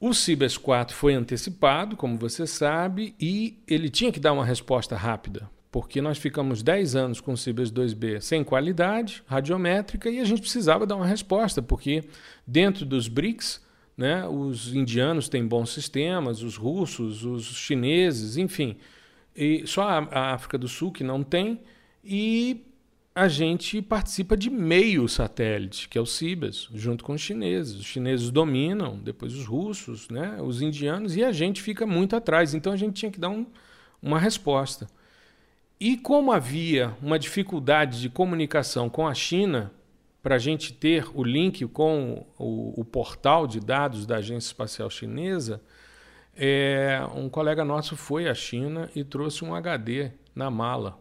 O 0.01 0.13
Cibers 0.13 0.57
4 0.57 0.93
foi 0.97 1.15
antecipado, 1.15 1.97
como 1.97 2.19
você 2.19 2.49
sabe, 2.49 3.15
e 3.21 3.63
ele 3.65 3.89
tinha 3.89 4.11
que 4.11 4.19
dar 4.19 4.33
uma 4.33 4.45
resposta 4.45 4.97
rápida 4.97 5.49
porque 5.71 6.01
nós 6.01 6.19
ficamos 6.19 6.63
10 6.63 6.97
anos 6.97 7.21
com 7.21 7.33
o 7.33 7.37
Cibers 7.37 7.71
2B 7.71 8.21
sem 8.21 8.43
qualidade 8.43 9.23
radiométrica 9.27 10.09
e 10.11 10.19
a 10.19 10.25
gente 10.25 10.41
precisava 10.41 10.87
dar 10.87 10.97
uma 10.97 11.07
resposta, 11.07 11.61
porque 11.61 12.05
dentro 12.47 12.87
dos 12.87 13.09
BRICS, 13.09 13.61
né, 13.97 14.27
os 14.27 14.75
indianos 14.75 15.29
têm 15.29 15.47
bons 15.47 15.71
sistemas, 15.71 16.43
os 16.43 16.57
russos, 16.57 17.25
os 17.25 17.45
chineses, 17.45 18.37
enfim, 18.37 18.77
e 19.37 19.67
só 19.67 19.83
a, 19.83 20.33
África 20.33 20.57
do 20.57 20.69
Sul 20.69 20.91
que 20.91 21.05
não 21.05 21.23
tem, 21.23 21.61
e 22.03 22.65
a 23.15 23.27
gente 23.27 23.83
participa 23.83 24.37
de 24.37 24.49
meio 24.49 25.09
satélite, 25.09 25.89
que 25.89 25.99
é 25.99 26.01
o 26.01 26.07
Cibers, 26.07 26.69
junto 26.73 27.03
com 27.03 27.15
os 27.15 27.21
chineses. 27.21 27.75
Os 27.75 27.85
chineses 27.85 28.31
dominam, 28.31 28.97
depois 28.97 29.35
os 29.35 29.45
russos, 29.45 30.09
né, 30.09 30.39
os 30.41 30.63
indianos, 30.63 31.17
e 31.17 31.25
a 31.25 31.33
gente 31.33 31.61
fica 31.61 31.85
muito 31.85 32.15
atrás. 32.15 32.55
Então 32.55 32.73
a 32.73 32.77
gente 32.77 32.95
tinha 32.95 33.11
que 33.11 33.19
dar 33.19 33.29
um, 33.29 33.45
uma 34.01 34.21
resposta. 34.21 34.87
E 35.81 35.97
como 35.97 36.33
havia 36.33 36.97
uma 37.01 37.19
dificuldade 37.19 38.01
de 38.01 38.09
comunicação 38.09 38.91
com 38.91 39.07
a 39.07 39.15
China, 39.15 39.73
para 40.21 40.35
a 40.35 40.39
gente 40.39 40.73
ter 40.73 41.07
o 41.15 41.23
link 41.23 41.65
com 41.69 42.27
o, 42.37 42.81
o, 42.81 42.85
portal 42.85 43.47
de 43.47 43.61
dados 43.61 44.05
da 44.05 44.17
Agência 44.17 44.49
Espacial 44.49 44.91
Chinesa, 44.91 45.63
é, 46.37 47.01
um 47.15 47.29
colega 47.29 47.65
nosso 47.65 47.97
foi 47.97 48.29
à 48.29 48.35
China 48.35 48.91
e 48.95 49.05
trouxe 49.05 49.45
um 49.45 49.55
HD 49.55 50.11
na 50.35 50.51
mala. 50.51 50.99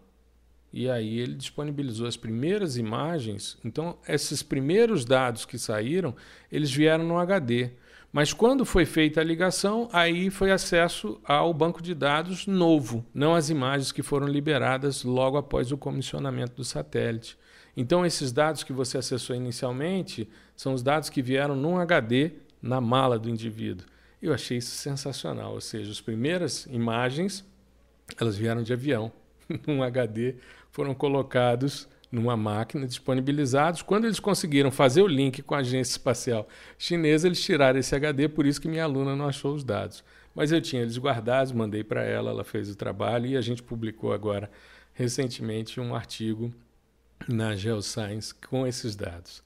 E 0.71 0.87
aí 0.87 1.19
ele 1.19 1.33
disponibilizou 1.33 2.07
as 2.07 2.15
primeiras 2.15 2.77
imagens. 2.77 3.57
Então, 3.65 3.97
esses 4.07 4.43
primeiros 4.43 5.05
dados 5.05 5.43
que 5.43 5.57
saíram, 5.57 6.15
eles 6.51 6.71
vieram 6.71 7.03
no 7.03 7.17
HD. 7.17 7.71
Mas 8.11 8.33
quando 8.33 8.65
foi 8.65 8.85
feita 8.85 9.21
a 9.21 9.23
ligação, 9.23 9.89
aí 9.91 10.29
foi 10.29 10.51
acesso 10.51 11.19
ao 11.25 11.53
banco 11.53 11.81
de 11.81 11.93
dados 11.93 12.47
novo, 12.47 13.05
não 13.13 13.35
as 13.35 13.49
imagens 13.49 13.91
que 13.91 14.01
foram 14.01 14.27
liberadas 14.27 15.03
logo 15.03 15.37
após 15.37 15.71
o 15.71 15.77
comissionamento 15.77 16.55
do 16.55 16.63
satélite. 16.63 17.37
Então, 17.75 18.05
esses 18.05 18.31
dados 18.31 18.63
que 18.63 18.73
você 18.73 18.97
acessou 18.97 19.35
inicialmente 19.35 20.27
são 20.55 20.73
os 20.73 20.81
dados 20.81 21.09
que 21.09 21.21
vieram 21.21 21.55
num 21.55 21.77
HD 21.77 22.31
na 22.61 22.81
mala 22.81 23.19
do 23.19 23.29
indivíduo. 23.29 23.85
Eu 24.21 24.33
achei 24.33 24.57
isso 24.57 24.71
sensacional, 24.71 25.53
ou 25.53 25.61
seja, 25.61 25.91
as 25.91 26.01
primeiras 26.01 26.65
imagens 26.71 27.45
elas 28.19 28.37
vieram 28.37 28.63
de 28.63 28.73
avião, 28.73 29.11
num 29.67 29.83
HD, 29.83 30.35
foram 30.71 30.95
colocados 30.95 31.87
numa 32.11 32.37
máquina, 32.37 32.87
disponibilizados. 32.87 33.81
Quando 33.81 34.05
eles 34.05 34.19
conseguiram 34.19 34.71
fazer 34.71 35.01
o 35.01 35.07
link 35.07 35.41
com 35.41 35.55
a 35.55 35.59
agência 35.59 35.91
espacial 35.91 36.47
chinesa, 36.77 37.27
eles 37.27 37.41
tiraram 37.41 37.79
esse 37.79 37.95
HD, 37.95 38.27
por 38.27 38.45
isso 38.45 38.61
que 38.61 38.67
minha 38.67 38.83
aluna 38.83 39.15
não 39.15 39.27
achou 39.27 39.53
os 39.53 39.63
dados. 39.63 40.03
Mas 40.33 40.51
eu 40.51 40.61
tinha 40.61 40.81
eles 40.81 40.97
guardados, 40.97 41.51
mandei 41.51 41.83
para 41.83 42.03
ela, 42.03 42.31
ela 42.31 42.43
fez 42.43 42.69
o 42.69 42.75
trabalho 42.75 43.25
e 43.25 43.35
a 43.35 43.41
gente 43.41 43.63
publicou 43.63 44.13
agora 44.13 44.49
recentemente 44.93 45.79
um 45.79 45.95
artigo 45.95 46.53
na 47.27 47.55
Geoscience 47.55 48.33
com 48.33 48.65
esses 48.65 48.95
dados. 48.95 49.43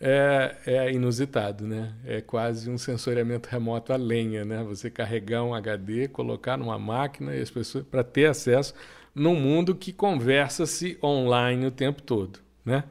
É, 0.00 0.56
é, 0.64 0.92
inusitado, 0.92 1.66
né? 1.66 1.92
É 2.04 2.20
quase 2.20 2.70
um 2.70 2.78
sensoriamento 2.78 3.48
remoto 3.48 3.92
a 3.92 3.96
lenha, 3.96 4.44
né? 4.44 4.62
Você 4.62 4.88
carregar 4.88 5.42
um 5.42 5.52
HD, 5.52 6.06
colocar 6.06 6.56
numa 6.56 6.78
máquina 6.78 7.34
e 7.34 7.40
as 7.40 7.50
pessoas 7.50 7.84
para 7.84 8.04
ter 8.04 8.26
acesso 8.26 8.74
num 9.18 9.34
mundo 9.34 9.74
que 9.74 9.92
conversa-se 9.92 10.96
online 11.02 11.66
o 11.66 11.70
tempo 11.70 12.00
todo, 12.02 12.38
né? 12.64 12.84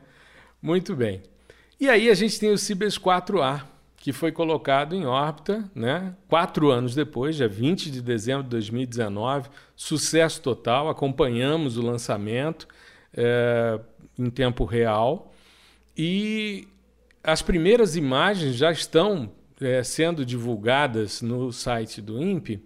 Muito 0.61 0.95
bem. 0.95 1.21
E 1.79 1.89
aí 1.89 2.09
a 2.09 2.13
gente 2.13 2.39
tem 2.39 2.51
o 2.51 2.57
Cibers 2.57 2.97
4A, 2.97 3.63
que 3.95 4.11
foi 4.11 4.31
colocado 4.31 4.95
em 4.95 5.05
órbita, 5.05 5.69
né? 5.73 6.15
Quatro 6.27 6.69
anos 6.69 6.93
depois, 6.93 7.35
dia 7.35 7.47
20 7.47 7.91
de 7.91 8.01
dezembro 8.01 8.43
de 8.43 8.49
2019, 8.49 9.49
sucesso 9.75 10.41
total. 10.41 10.89
Acompanhamos 10.89 11.77
o 11.77 11.81
lançamento 11.81 12.67
é, 13.13 13.79
em 14.17 14.29
tempo 14.29 14.65
real 14.65 15.33
e 15.95 16.67
as 17.23 17.41
primeiras 17.41 17.95
imagens 17.95 18.55
já 18.55 18.71
estão 18.71 19.31
é, 19.59 19.83
sendo 19.83 20.25
divulgadas 20.25 21.21
no 21.21 21.51
site 21.51 22.01
do 22.01 22.21
INPE 22.21 22.63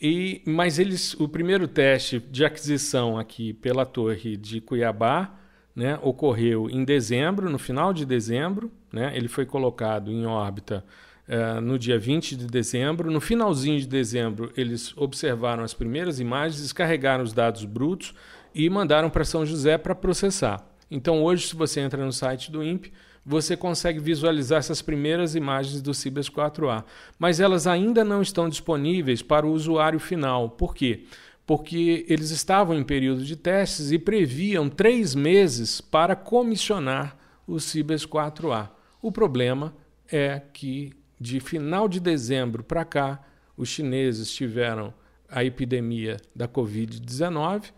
e, 0.00 0.42
mas 0.46 0.78
eles, 0.78 1.14
o 1.14 1.28
primeiro 1.28 1.68
teste 1.68 2.18
de 2.30 2.44
aquisição 2.44 3.18
aqui 3.18 3.52
pela 3.52 3.84
torre 3.84 4.36
de 4.36 4.60
Cuiabá 4.60 5.34
né, 5.74 5.98
ocorreu 6.02 6.68
em 6.70 6.84
dezembro, 6.84 7.50
no 7.50 7.58
final 7.58 7.92
de 7.92 8.04
dezembro. 8.04 8.70
Né, 8.92 9.12
ele 9.14 9.28
foi 9.28 9.44
colocado 9.44 10.10
em 10.10 10.26
órbita 10.26 10.84
uh, 11.28 11.60
no 11.60 11.78
dia 11.78 11.98
20 11.98 12.36
de 12.36 12.46
dezembro. 12.46 13.10
No 13.10 13.20
finalzinho 13.20 13.78
de 13.78 13.86
dezembro, 13.86 14.52
eles 14.56 14.96
observaram 14.96 15.62
as 15.62 15.74
primeiras 15.74 16.18
imagens, 16.18 16.62
descarregaram 16.62 17.22
os 17.22 17.32
dados 17.32 17.64
brutos 17.64 18.14
e 18.54 18.68
mandaram 18.68 19.10
para 19.10 19.24
São 19.24 19.44
José 19.44 19.78
para 19.78 19.94
processar. 19.94 20.66
Então, 20.90 21.22
hoje, 21.22 21.46
se 21.46 21.54
você 21.54 21.80
entra 21.80 22.04
no 22.04 22.12
site 22.12 22.50
do 22.50 22.64
INPE, 22.64 22.92
você 23.24 23.56
consegue 23.56 24.00
visualizar 24.00 24.58
essas 24.58 24.80
primeiras 24.80 25.34
imagens 25.34 25.82
do 25.82 25.92
Cibers 25.92 26.30
4A, 26.30 26.84
mas 27.18 27.40
elas 27.40 27.66
ainda 27.66 28.04
não 28.04 28.22
estão 28.22 28.48
disponíveis 28.48 29.22
para 29.22 29.46
o 29.46 29.52
usuário 29.52 30.00
final. 30.00 30.50
Por 30.50 30.74
quê? 30.74 31.04
Porque 31.46 32.04
eles 32.08 32.30
estavam 32.30 32.78
em 32.78 32.84
período 32.84 33.24
de 33.24 33.36
testes 33.36 33.90
e 33.90 33.98
previam 33.98 34.68
três 34.68 35.14
meses 35.14 35.80
para 35.80 36.16
comissionar 36.16 37.16
o 37.46 37.58
Cibers 37.58 38.06
4A. 38.06 38.70
O 39.02 39.10
problema 39.10 39.74
é 40.10 40.40
que 40.52 40.92
de 41.20 41.38
final 41.38 41.86
de 41.86 42.00
dezembro 42.00 42.64
para 42.64 42.84
cá, 42.84 43.22
os 43.54 43.68
chineses 43.68 44.32
tiveram 44.32 44.94
a 45.28 45.44
epidemia 45.44 46.16
da 46.34 46.48
Covid-19 46.48 47.72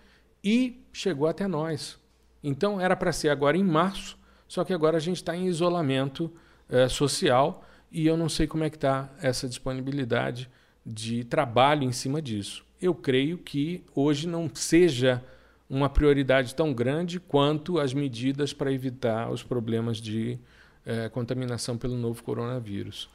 e 0.44 0.86
chegou 0.92 1.26
até 1.26 1.48
nós. 1.48 1.98
Então 2.42 2.80
era 2.80 2.94
para 2.94 3.12
ser 3.12 3.30
agora 3.30 3.56
em 3.56 3.64
março, 3.64 4.16
só 4.52 4.64
que 4.64 4.74
agora 4.74 4.98
a 4.98 5.00
gente 5.00 5.16
está 5.16 5.34
em 5.34 5.46
isolamento 5.46 6.30
é, 6.68 6.86
social 6.86 7.64
e 7.90 8.06
eu 8.06 8.18
não 8.18 8.28
sei 8.28 8.46
como 8.46 8.62
é 8.62 8.68
que 8.68 8.76
está 8.76 9.10
essa 9.22 9.48
disponibilidade 9.48 10.46
de 10.84 11.24
trabalho 11.24 11.84
em 11.84 11.90
cima 11.90 12.20
disso. 12.20 12.62
Eu 12.78 12.94
creio 12.94 13.38
que 13.38 13.82
hoje 13.94 14.28
não 14.28 14.50
seja 14.52 15.24
uma 15.70 15.88
prioridade 15.88 16.54
tão 16.54 16.70
grande 16.70 17.18
quanto 17.18 17.78
as 17.78 17.94
medidas 17.94 18.52
para 18.52 18.70
evitar 18.70 19.30
os 19.30 19.42
problemas 19.42 19.96
de 19.96 20.38
é, 20.84 21.08
contaminação 21.08 21.78
pelo 21.78 21.96
novo 21.96 22.22
coronavírus. 22.22 23.08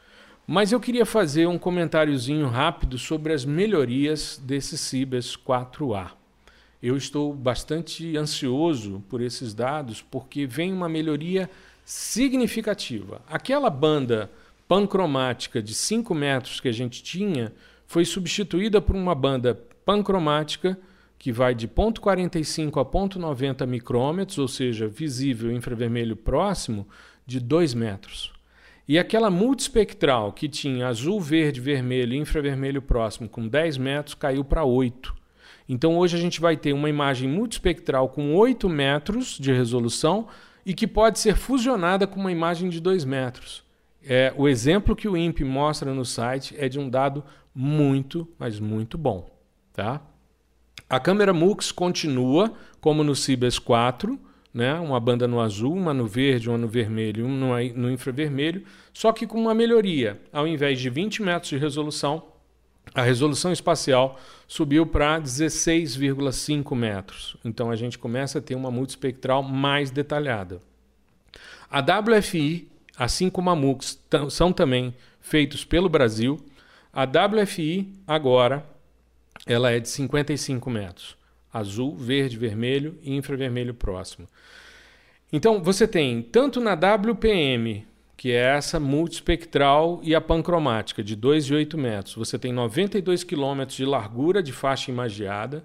Mas 0.47 0.71
eu 0.71 0.79
queria 0.79 1.05
fazer 1.05 1.45
um 1.45 1.59
comentáriozinho 1.59 2.47
rápido 2.47 2.97
sobre 2.97 3.31
as 3.31 3.45
melhorias 3.45 4.41
desse 4.43 4.75
Cibers 4.75 5.37
4A. 5.37 6.16
Eu 6.81 6.95
estou 6.95 7.33
bastante 7.33 8.15
ansioso 8.15 9.03
por 9.09 9.21
esses 9.21 9.53
dados 9.53 10.01
porque 10.01 10.45
vem 10.45 10.71
uma 10.71 10.87
melhoria 10.87 11.49
significativa. 11.83 13.21
Aquela 13.27 13.69
banda 13.69 14.29
pancromática 14.67 15.61
de 15.61 15.73
5 15.73 16.13
metros 16.13 16.59
que 16.59 16.67
a 16.67 16.73
gente 16.73 17.01
tinha 17.01 17.53
foi 17.87 18.05
substituída 18.05 18.81
por 18.81 18.95
uma 18.95 19.15
banda 19.15 19.55
pancromática 19.85 20.77
que 21.17 21.31
vai 21.31 21.55
de 21.55 21.67
0,45 21.67 22.79
a 22.79 22.85
0,90 22.85 23.65
micrômetros, 23.65 24.37
ou 24.37 24.47
seja, 24.47 24.87
visível 24.87 25.51
infravermelho 25.51 26.15
próximo, 26.15 26.87
de 27.25 27.39
2 27.39 27.73
metros. 27.73 28.31
E 28.87 28.99
aquela 28.99 29.29
multispectral 29.29 30.31
que 30.31 30.47
tinha 30.47 30.87
azul, 30.87 31.19
verde, 31.19 31.59
vermelho 31.59 32.13
e 32.13 32.17
infravermelho 32.17 32.81
próximo 32.81 33.27
com 33.27 33.47
10 33.47 33.77
metros 33.77 34.13
caiu 34.13 34.43
para 34.43 34.63
8. 34.63 35.15
Então 35.67 35.97
hoje 35.97 36.15
a 36.15 36.19
gente 36.19 36.39
vai 36.39 36.55
ter 36.55 36.73
uma 36.73 36.89
imagem 36.89 37.29
multispectral 37.29 38.09
com 38.09 38.35
8 38.35 38.69
metros 38.69 39.37
de 39.37 39.51
resolução 39.51 40.27
e 40.65 40.73
que 40.73 40.87
pode 40.87 41.19
ser 41.19 41.35
fusionada 41.35 42.07
com 42.07 42.19
uma 42.19 42.31
imagem 42.31 42.69
de 42.69 42.79
2 42.79 43.03
metros. 43.05 43.63
É, 44.05 44.33
o 44.37 44.47
exemplo 44.47 44.95
que 44.95 45.07
o 45.07 45.17
INPE 45.17 45.43
mostra 45.43 45.93
no 45.93 46.05
site 46.05 46.55
é 46.57 46.69
de 46.69 46.79
um 46.79 46.89
dado 46.89 47.23
muito, 47.53 48.27
mas 48.39 48.59
muito 48.59 48.97
bom. 48.97 49.29
Tá? 49.73 50.01
A 50.89 50.99
câmera 50.99 51.33
MUX 51.33 51.71
continua 51.71 52.53
como 52.79 53.03
no 53.03 53.13
Cibers 53.13 53.59
4, 53.59 54.17
né? 54.53 54.75
uma 54.75 54.99
banda 54.99 55.27
no 55.27 55.41
azul, 55.41 55.73
uma 55.73 55.93
no 55.93 56.07
verde, 56.07 56.47
uma 56.47 56.57
no 56.57 56.67
vermelho, 56.67 57.25
uma 57.25 57.61
no 57.75 57.91
infravermelho, 57.91 58.63
só 58.93 59.11
que 59.11 59.27
com 59.27 59.39
uma 59.39 59.53
melhoria. 59.53 60.21
Ao 60.31 60.47
invés 60.47 60.79
de 60.79 60.89
20 60.89 61.21
metros 61.21 61.49
de 61.49 61.57
resolução, 61.57 62.23
a 62.97 63.03
resolução 63.03 63.51
espacial 63.53 64.19
subiu 64.47 64.83
para 64.83 65.21
16,5 65.21 66.75
metros. 66.75 67.37
Então 67.45 67.69
a 67.69 67.75
gente 67.75 67.97
começa 67.97 68.39
a 68.39 68.41
ter 68.41 68.55
uma 68.55 68.71
multispectral 68.71 69.43
mais 69.43 69.91
detalhada. 69.91 70.59
A 71.69 71.79
WFI, 71.79 72.67
assim 72.97 73.29
como 73.29 73.51
a 73.51 73.55
MUX, 73.55 74.01
são 74.31 74.51
também 74.51 74.95
feitos 75.21 75.63
pelo 75.63 75.87
Brasil. 75.87 76.39
A 76.91 77.03
WFI 77.03 77.93
agora 78.07 78.65
ela 79.45 79.71
é 79.71 79.79
de 79.79 79.89
55 79.89 80.67
metros 80.69 81.15
azul, 81.53 81.95
verde, 81.95 82.37
vermelho 82.37 82.97
e 83.01 83.15
infravermelho 83.15 83.73
próximo. 83.73 84.27
Então 85.31 85.61
você 85.61 85.87
tem 85.87 86.21
tanto 86.21 86.59
na 86.59 86.73
WPM, 86.73 87.86
que 88.17 88.31
é 88.31 88.55
essa 88.55 88.79
multispectral 88.79 90.01
e 90.03 90.15
a 90.15 90.19
pancromática 90.19 91.03
de 91.03 91.15
2,8 91.15 91.77
metros, 91.77 92.15
você 92.15 92.39
tem 92.39 92.51
92 92.51 93.23
km 93.23 93.63
de 93.67 93.85
largura 93.85 94.41
de 94.41 94.51
faixa 94.51 94.89
imagiada, 94.89 95.63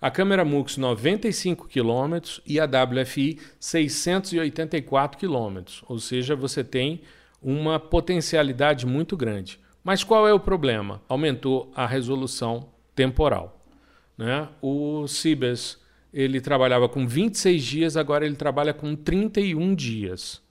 a 0.00 0.10
câmera 0.10 0.44
MUX 0.44 0.76
95 0.76 1.68
km 1.68 2.40
e 2.44 2.58
a 2.58 2.66
WFI 2.66 3.38
684 3.60 5.18
km, 5.18 5.62
ou 5.88 5.98
seja, 6.00 6.34
você 6.34 6.64
tem 6.64 7.00
uma 7.40 7.78
potencialidade 7.78 8.84
muito 8.84 9.16
grande. 9.16 9.60
Mas 9.82 10.02
qual 10.02 10.26
é 10.26 10.32
o 10.34 10.40
problema? 10.40 11.00
Aumentou 11.08 11.70
a 11.76 11.86
resolução 11.86 12.68
temporal. 12.94 13.64
Né? 14.18 14.48
O 14.60 15.06
Cibers 15.06 15.78
ele 16.12 16.40
trabalhava 16.40 16.88
com 16.88 17.06
26 17.06 17.62
dias, 17.62 17.96
agora 17.96 18.26
ele 18.26 18.36
trabalha 18.36 18.74
com 18.74 18.94
31 18.96 19.74
dias. 19.74 20.43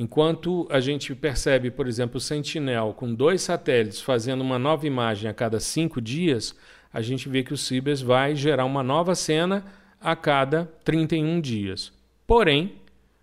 Enquanto 0.00 0.64
a 0.70 0.78
gente 0.78 1.12
percebe, 1.12 1.72
por 1.72 1.88
exemplo, 1.88 2.18
o 2.18 2.20
Sentinel 2.20 2.94
com 2.96 3.12
dois 3.12 3.42
satélites 3.42 4.00
fazendo 4.00 4.42
uma 4.42 4.56
nova 4.56 4.86
imagem 4.86 5.28
a 5.28 5.34
cada 5.34 5.58
cinco 5.58 6.00
dias, 6.00 6.54
a 6.92 7.02
gente 7.02 7.28
vê 7.28 7.42
que 7.42 7.52
o 7.52 7.56
Cibers 7.56 8.00
vai 8.00 8.36
gerar 8.36 8.64
uma 8.64 8.84
nova 8.84 9.16
cena 9.16 9.64
a 10.00 10.14
cada 10.14 10.66
31 10.84 11.40
dias. 11.40 11.92
Porém, 12.28 12.74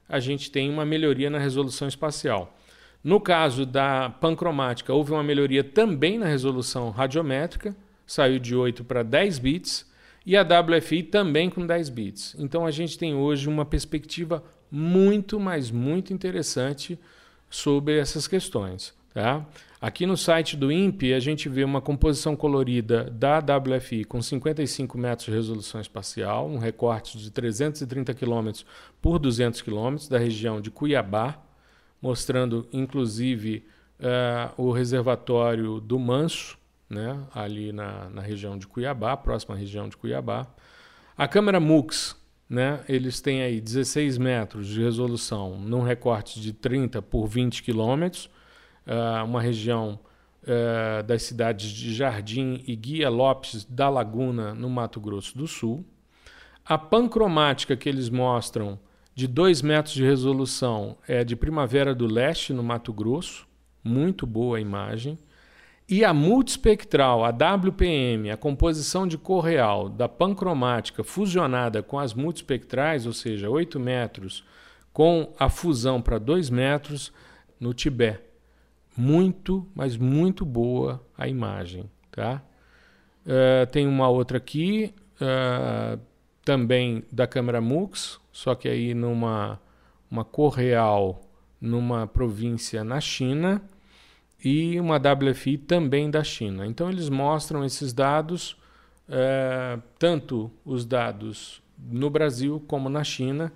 a 0.09 0.19
gente 0.19 0.51
tem 0.51 0.69
uma 0.69 0.85
melhoria 0.85 1.29
na 1.29 1.39
resolução 1.39 1.87
espacial. 1.87 2.57
No 3.01 3.21
caso 3.21 3.65
da 3.65 4.09
pancromática, 4.09 4.93
houve 4.93 5.13
uma 5.13 5.23
melhoria 5.23 5.63
também 5.63 6.17
na 6.17 6.25
resolução 6.25 6.89
radiométrica, 6.89 7.73
saiu 8.05 8.37
de 8.37 8.53
8 8.53 8.83
para 8.83 9.01
10 9.01 9.39
bits, 9.39 9.89
e 10.25 10.35
a 10.35 10.41
WFI 10.41 11.03
também 11.03 11.49
com 11.49 11.65
10 11.65 11.87
bits. 11.87 12.35
Então 12.37 12.65
a 12.65 12.71
gente 12.71 12.97
tem 12.97 13.15
hoje 13.15 13.47
uma 13.47 13.63
perspectiva 13.63 14.43
muito, 14.71 15.39
mas 15.39 15.71
muito 15.71 16.13
interessante 16.13 16.99
sobre 17.49 17.97
essas 17.97 18.27
questões. 18.27 18.93
Tá? 19.13 19.45
Aqui 19.79 20.05
no 20.05 20.17
site 20.17 20.57
do 20.57 20.71
INPE 20.71 21.13
a 21.13 21.19
gente 21.19 21.47
vê 21.47 21.63
uma 21.63 21.79
composição 21.79 22.35
colorida 22.35 23.03
da 23.05 23.39
WFI 23.39 24.03
com 24.03 24.21
55 24.21 24.97
metros 24.97 25.27
de 25.27 25.31
resolução 25.31 25.79
espacial, 25.79 26.47
um 26.47 26.57
recorte 26.57 27.17
de 27.17 27.31
330 27.31 28.13
km 28.13 28.51
por 29.01 29.19
200 29.19 29.61
km 29.61 29.95
da 30.09 30.17
região 30.17 30.59
de 30.59 30.69
Cuiabá, 30.69 31.39
mostrando 32.01 32.67
inclusive 32.73 33.65
uh, 33.99 34.61
o 34.61 34.71
reservatório 34.71 35.79
do 35.79 35.97
Manso, 35.97 36.57
né, 36.89 37.17
ali 37.33 37.71
na, 37.71 38.09
na 38.09 38.21
região 38.21 38.57
de 38.57 38.67
Cuiabá, 38.67 39.15
próxima 39.15 39.55
região 39.55 39.87
de 39.87 39.95
Cuiabá. 39.95 40.45
A 41.17 41.27
câmera 41.27 41.59
MUX, 41.59 42.15
né, 42.49 42.83
eles 42.87 43.21
têm 43.21 43.41
aí 43.41 43.59
16 43.59 44.17
metros 44.17 44.67
de 44.67 44.81
resolução 44.81 45.57
num 45.59 45.81
recorte 45.81 46.39
de 46.39 46.53
30 46.53 47.01
por 47.01 47.27
20 47.27 47.63
quilômetros, 47.63 48.29
uh, 48.85 49.25
uma 49.25 49.41
região 49.41 49.99
uh, 50.43 51.03
das 51.03 51.23
cidades 51.23 51.69
de 51.69 51.93
Jardim 51.93 52.63
e 52.67 52.75
Guia 52.75 53.09
Lopes 53.09 53.65
da 53.65 53.89
Laguna, 53.89 54.53
no 54.53 54.69
Mato 54.69 54.99
Grosso 54.99 55.37
do 55.37 55.47
Sul. 55.47 55.83
A 56.63 56.77
pancromática 56.77 57.75
que 57.75 57.89
eles 57.89 58.09
mostram 58.09 58.79
de 59.13 59.27
2 59.27 59.61
metros 59.61 59.93
de 59.93 60.03
resolução 60.03 60.97
é 61.07 61.23
de 61.23 61.35
Primavera 61.35 61.95
do 61.95 62.05
Leste, 62.05 62.53
no 62.53 62.63
Mato 62.63 62.91
Grosso. 62.91 63.47
Muito 63.83 64.27
boa 64.27 64.57
a 64.57 64.61
imagem. 64.61 65.17
E 65.87 66.03
a 66.03 66.11
multispectral, 66.13 67.23
a 67.23 67.29
WPM, 67.29 68.31
a 68.31 68.37
composição 68.37 69.07
de 69.07 69.19
cor 69.19 69.43
real 69.43 69.87
da 69.87 70.09
pancromática 70.09 71.03
fusionada 71.03 71.83
com 71.83 71.99
as 71.99 72.13
multispectrais, 72.13 73.05
ou 73.05 73.13
seja, 73.13 73.49
8 73.49 73.79
metros, 73.79 74.43
com 74.91 75.31
a 75.37 75.47
fusão 75.47 76.01
para 76.01 76.17
2 76.17 76.49
metros 76.49 77.13
no 77.59 77.71
Tibete. 77.71 78.23
Muito, 78.97 79.67
mas 79.75 79.95
muito 79.95 80.43
boa 80.43 81.05
a 81.15 81.27
imagem. 81.27 81.87
Tá? 82.11 82.41
Uh, 83.23 83.69
tem 83.71 83.85
uma 83.85 84.07
outra 84.09 84.37
aqui, 84.37 84.91
uh, 85.21 85.99
também 86.43 87.03
da 87.11 87.27
câmera 87.27 87.61
MUX, 87.61 88.19
só 88.31 88.55
que 88.55 88.67
aí 88.67 88.93
numa 88.93 89.59
uma 90.09 90.23
cor 90.23 90.53
real 90.53 91.21
numa 91.59 92.07
província 92.07 92.83
na 92.83 93.01
China 93.01 93.61
e 94.45 94.79
uma 94.79 94.97
WFI 94.97 95.57
também 95.57 96.11
da 96.11 96.23
China. 96.23 96.67
Então 96.67 96.87
eles 96.87 97.09
mostram 97.09 97.65
esses 97.65 97.91
dados, 97.91 98.55
é, 99.09 99.79
tanto 99.97 100.51
os 100.63 100.85
dados 100.85 101.63
no 101.91 102.11
Brasil 102.11 102.63
como 102.67 102.87
na 102.87 103.03
China 103.03 103.51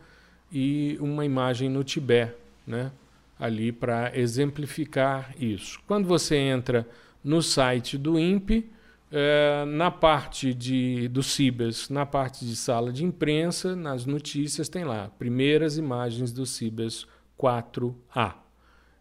e 0.52 0.98
uma 1.00 1.24
imagem 1.24 1.70
no 1.70 1.84
Tibete, 1.84 2.34
né? 2.66 2.92
ali 3.40 3.72
para 3.72 4.18
exemplificar 4.18 5.34
isso. 5.40 5.80
Quando 5.86 6.08
você 6.08 6.36
entra 6.36 6.88
no 7.24 7.42
site 7.44 7.96
do 7.96 8.18
INPE, 8.18 8.68
é, 9.12 9.66
na 9.66 9.92
parte 9.92 10.56
de, 10.56 11.08
do 11.08 11.22
Cibers, 11.22 11.90
na 11.90 12.06
parte 12.06 12.44
de 12.46 12.56
sala 12.56 12.92
de 12.92 13.06
imprensa, 13.06 13.76
nas 13.76 14.08
notícias, 14.08 14.68
tem 14.68 14.84
lá 14.84 15.10
primeiras 15.20 15.78
imagens 15.78 16.32
do 16.34 16.48
Cibers 16.48 17.08
4A. 17.40 18.49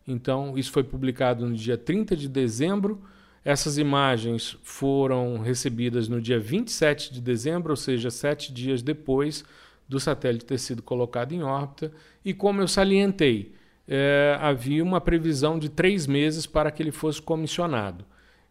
Então, 0.08 0.56
isso 0.56 0.72
foi 0.72 0.82
publicado 0.82 1.46
no 1.46 1.54
dia 1.54 1.76
30 1.76 2.16
de 2.16 2.28
dezembro. 2.28 3.02
Essas 3.44 3.76
imagens 3.76 4.56
foram 4.62 5.38
recebidas 5.38 6.08
no 6.08 6.20
dia 6.20 6.40
27 6.40 7.12
de 7.12 7.20
dezembro, 7.20 7.70
ou 7.70 7.76
seja, 7.76 8.10
sete 8.10 8.52
dias 8.52 8.82
depois 8.82 9.44
do 9.86 10.00
satélite 10.00 10.46
ter 10.46 10.58
sido 10.58 10.82
colocado 10.82 11.32
em 11.32 11.42
órbita. 11.42 11.92
E 12.24 12.32
como 12.32 12.62
eu 12.62 12.68
salientei, 12.68 13.54
é, 13.86 14.36
havia 14.40 14.82
uma 14.82 15.00
previsão 15.00 15.58
de 15.58 15.68
três 15.68 16.06
meses 16.06 16.46
para 16.46 16.70
que 16.70 16.82
ele 16.82 16.90
fosse 16.90 17.20
comissionado. 17.20 18.04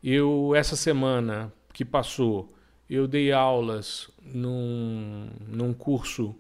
Eu, 0.04 0.54
essa 0.56 0.76
semana, 0.76 1.52
que 1.74 1.84
passou. 1.84 2.54
Eu 2.90 3.08
dei 3.08 3.32
aulas 3.32 4.10
num, 4.22 5.28
num 5.48 5.74
curso 5.74 6.36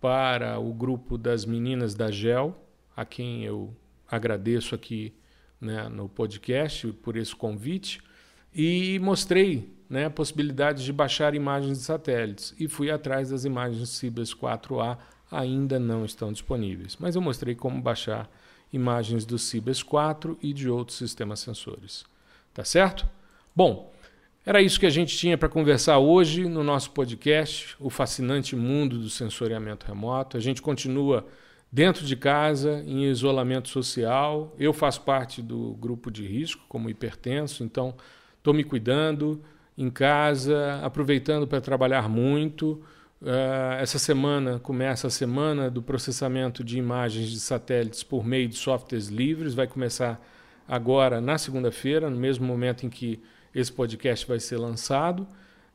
para 0.00 0.58
o 0.58 0.72
grupo 0.72 1.18
das 1.18 1.44
meninas 1.44 1.94
da 1.94 2.10
GEL, 2.10 2.56
a 2.96 3.04
quem 3.04 3.44
eu 3.44 3.74
agradeço 4.12 4.74
aqui 4.74 5.14
né, 5.58 5.88
no 5.88 6.06
podcast 6.06 6.88
por 7.02 7.16
esse 7.16 7.34
convite, 7.34 7.98
e 8.54 8.98
mostrei 8.98 9.72
né, 9.88 10.10
possibilidades 10.10 10.82
de 10.82 10.92
baixar 10.92 11.34
imagens 11.34 11.78
de 11.78 11.84
satélites. 11.84 12.54
E 12.58 12.68
fui 12.68 12.90
atrás 12.90 13.30
das 13.30 13.46
imagens 13.46 13.88
Cibers 13.88 14.34
4A, 14.34 14.98
ainda 15.30 15.78
não 15.78 16.04
estão 16.04 16.30
disponíveis. 16.30 16.96
Mas 17.00 17.16
eu 17.16 17.22
mostrei 17.22 17.54
como 17.54 17.80
baixar 17.80 18.30
imagens 18.70 19.24
do 19.24 19.38
Cibers 19.38 19.82
4 19.82 20.38
e 20.42 20.52
de 20.52 20.68
outros 20.68 20.98
sistemas 20.98 21.40
sensores. 21.40 22.04
Tá 22.52 22.64
certo? 22.64 23.08
Bom, 23.56 23.90
era 24.44 24.60
isso 24.60 24.78
que 24.78 24.86
a 24.86 24.90
gente 24.90 25.16
tinha 25.16 25.38
para 25.38 25.48
conversar 25.48 25.98
hoje 25.98 26.46
no 26.46 26.62
nosso 26.62 26.90
podcast, 26.90 27.74
o 27.80 27.88
fascinante 27.88 28.54
mundo 28.54 28.98
do 28.98 29.08
sensoriamento 29.08 29.86
remoto. 29.86 30.36
A 30.36 30.40
gente 30.40 30.60
continua 30.60 31.26
dentro 31.72 32.04
de 32.04 32.14
casa, 32.14 32.84
em 32.86 33.04
isolamento 33.04 33.68
social. 33.70 34.54
Eu 34.58 34.74
faço 34.74 35.00
parte 35.00 35.40
do 35.40 35.72
grupo 35.80 36.10
de 36.10 36.26
risco, 36.26 36.62
como 36.68 36.90
hipertenso, 36.90 37.64
então 37.64 37.94
estou 38.36 38.52
me 38.52 38.62
cuidando 38.62 39.42
em 39.78 39.88
casa, 39.88 40.78
aproveitando 40.82 41.46
para 41.46 41.62
trabalhar 41.62 42.10
muito. 42.10 42.82
Uh, 43.22 43.78
essa 43.80 43.98
semana 43.98 44.58
começa 44.58 45.06
a 45.06 45.10
semana 45.10 45.70
do 45.70 45.80
processamento 45.80 46.62
de 46.62 46.76
imagens 46.76 47.30
de 47.30 47.40
satélites 47.40 48.02
por 48.02 48.26
meio 48.26 48.48
de 48.48 48.56
softwares 48.56 49.06
livres. 49.06 49.54
Vai 49.54 49.66
começar 49.66 50.20
agora 50.68 51.20
na 51.20 51.38
segunda-feira, 51.38 52.10
no 52.10 52.16
mesmo 52.16 52.44
momento 52.44 52.84
em 52.84 52.90
que 52.90 53.22
esse 53.54 53.72
podcast 53.72 54.26
vai 54.26 54.40
ser 54.40 54.58
lançado. 54.58 55.26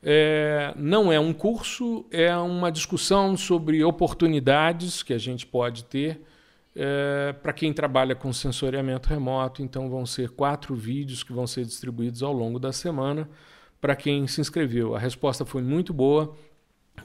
É, 0.01 0.73
não 0.75 1.11
é 1.11 1.19
um 1.19 1.33
curso, 1.33 2.05
é 2.11 2.35
uma 2.37 2.71
discussão 2.71 3.35
sobre 3.35 3.83
oportunidades 3.83 5.01
que 5.03 5.13
a 5.13 5.17
gente 5.17 5.45
pode 5.45 5.83
ter 5.85 6.21
é, 6.75 7.33
para 7.41 7.51
quem 7.51 7.73
trabalha 7.73 8.15
com 8.15 8.31
sensoriamento 8.31 9.09
remoto. 9.09 9.63
Então, 9.63 9.89
vão 9.89 10.05
ser 10.05 10.29
quatro 10.29 10.75
vídeos 10.75 11.23
que 11.23 11.33
vão 11.33 11.47
ser 11.47 11.65
distribuídos 11.65 12.21
ao 12.21 12.31
longo 12.31 12.59
da 12.59 12.71
semana 12.71 13.27
para 13.81 13.95
quem 13.95 14.27
se 14.27 14.39
inscreveu. 14.39 14.95
A 14.95 14.99
resposta 14.99 15.45
foi 15.45 15.61
muito 15.61 15.93
boa, 15.93 16.35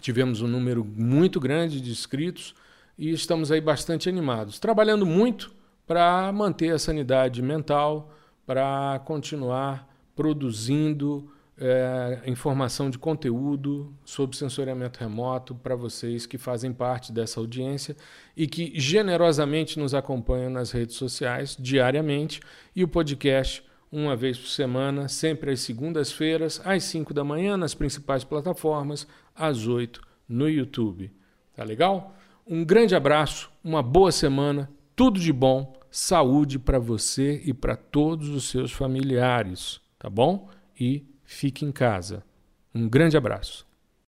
tivemos 0.01 0.43
um 0.43 0.49
número 0.49 0.85
muito 0.85 1.41
grande 1.41 1.81
de 1.81 1.91
inscritos 1.91 2.55
e 2.99 3.11
estamos 3.11 3.51
aí 3.51 3.61
bastante 3.61 4.09
animados, 4.09 4.59
trabalhando 4.59 5.07
muito 5.07 5.53
para 5.87 6.31
manter 6.33 6.73
a 6.73 6.79
sanidade 6.79 7.43
mental, 7.43 8.13
para 8.47 9.01
continuar 9.05 9.89
produzindo 10.15 11.31
é, 11.59 12.23
informação 12.27 12.91
de 12.91 12.99
conteúdo 12.99 13.95
sobre 14.05 14.37
sensoriamento 14.37 14.99
remoto 14.99 15.55
para 15.55 15.77
vocês 15.77 16.27
que 16.27 16.39
fazem 16.39 16.73
parte 16.73 17.13
dessa 17.13 17.39
audiência 17.39 17.97
e 18.37 18.47
que 18.47 18.73
generosamente 18.79 19.79
nos 19.79 19.95
acompanham 19.95 20.51
nas 20.51 20.71
redes 20.71 20.97
sociais 20.97 21.57
diariamente 21.59 22.41
e 22.75 22.83
o 22.83 22.89
podcast 22.89 23.65
uma 23.91 24.17
vez 24.17 24.39
por 24.39 24.49
semana, 24.49 25.07
sempre 25.07 25.51
às 25.51 25.61
segundas-feiras, 25.61 26.63
às 26.65 26.83
5 26.85 27.13
da 27.13 27.23
manhã, 27.23 27.59
nas 27.59 27.75
principais 27.75 28.25
plataformas, 28.25 29.07
às 29.35 29.67
8 29.67 30.01
no 30.27 30.49
YouTube. 30.49 31.13
Tá 31.55 31.63
legal? 31.63 32.17
Um 32.47 32.65
grande 32.65 32.95
abraço, 32.95 33.51
uma 33.63 33.83
boa 33.83 34.11
semana, 34.11 34.71
tudo 34.97 35.21
de 35.21 35.31
bom, 35.31 35.79
saúde 35.91 36.59
para 36.59 36.79
você 36.79 37.43
e 37.45 37.53
para 37.53 37.77
todos 37.77 38.31
os 38.31 38.49
seus 38.49 38.73
familiares 38.73 39.83
tá 40.03 40.11
bom? 40.11 40.49
E 40.79 41.07
fique 41.33 41.65
em 41.65 41.73
casa. 41.73 42.25
Um 42.75 42.89
grande 42.89 43.17
abraço. 43.17 43.67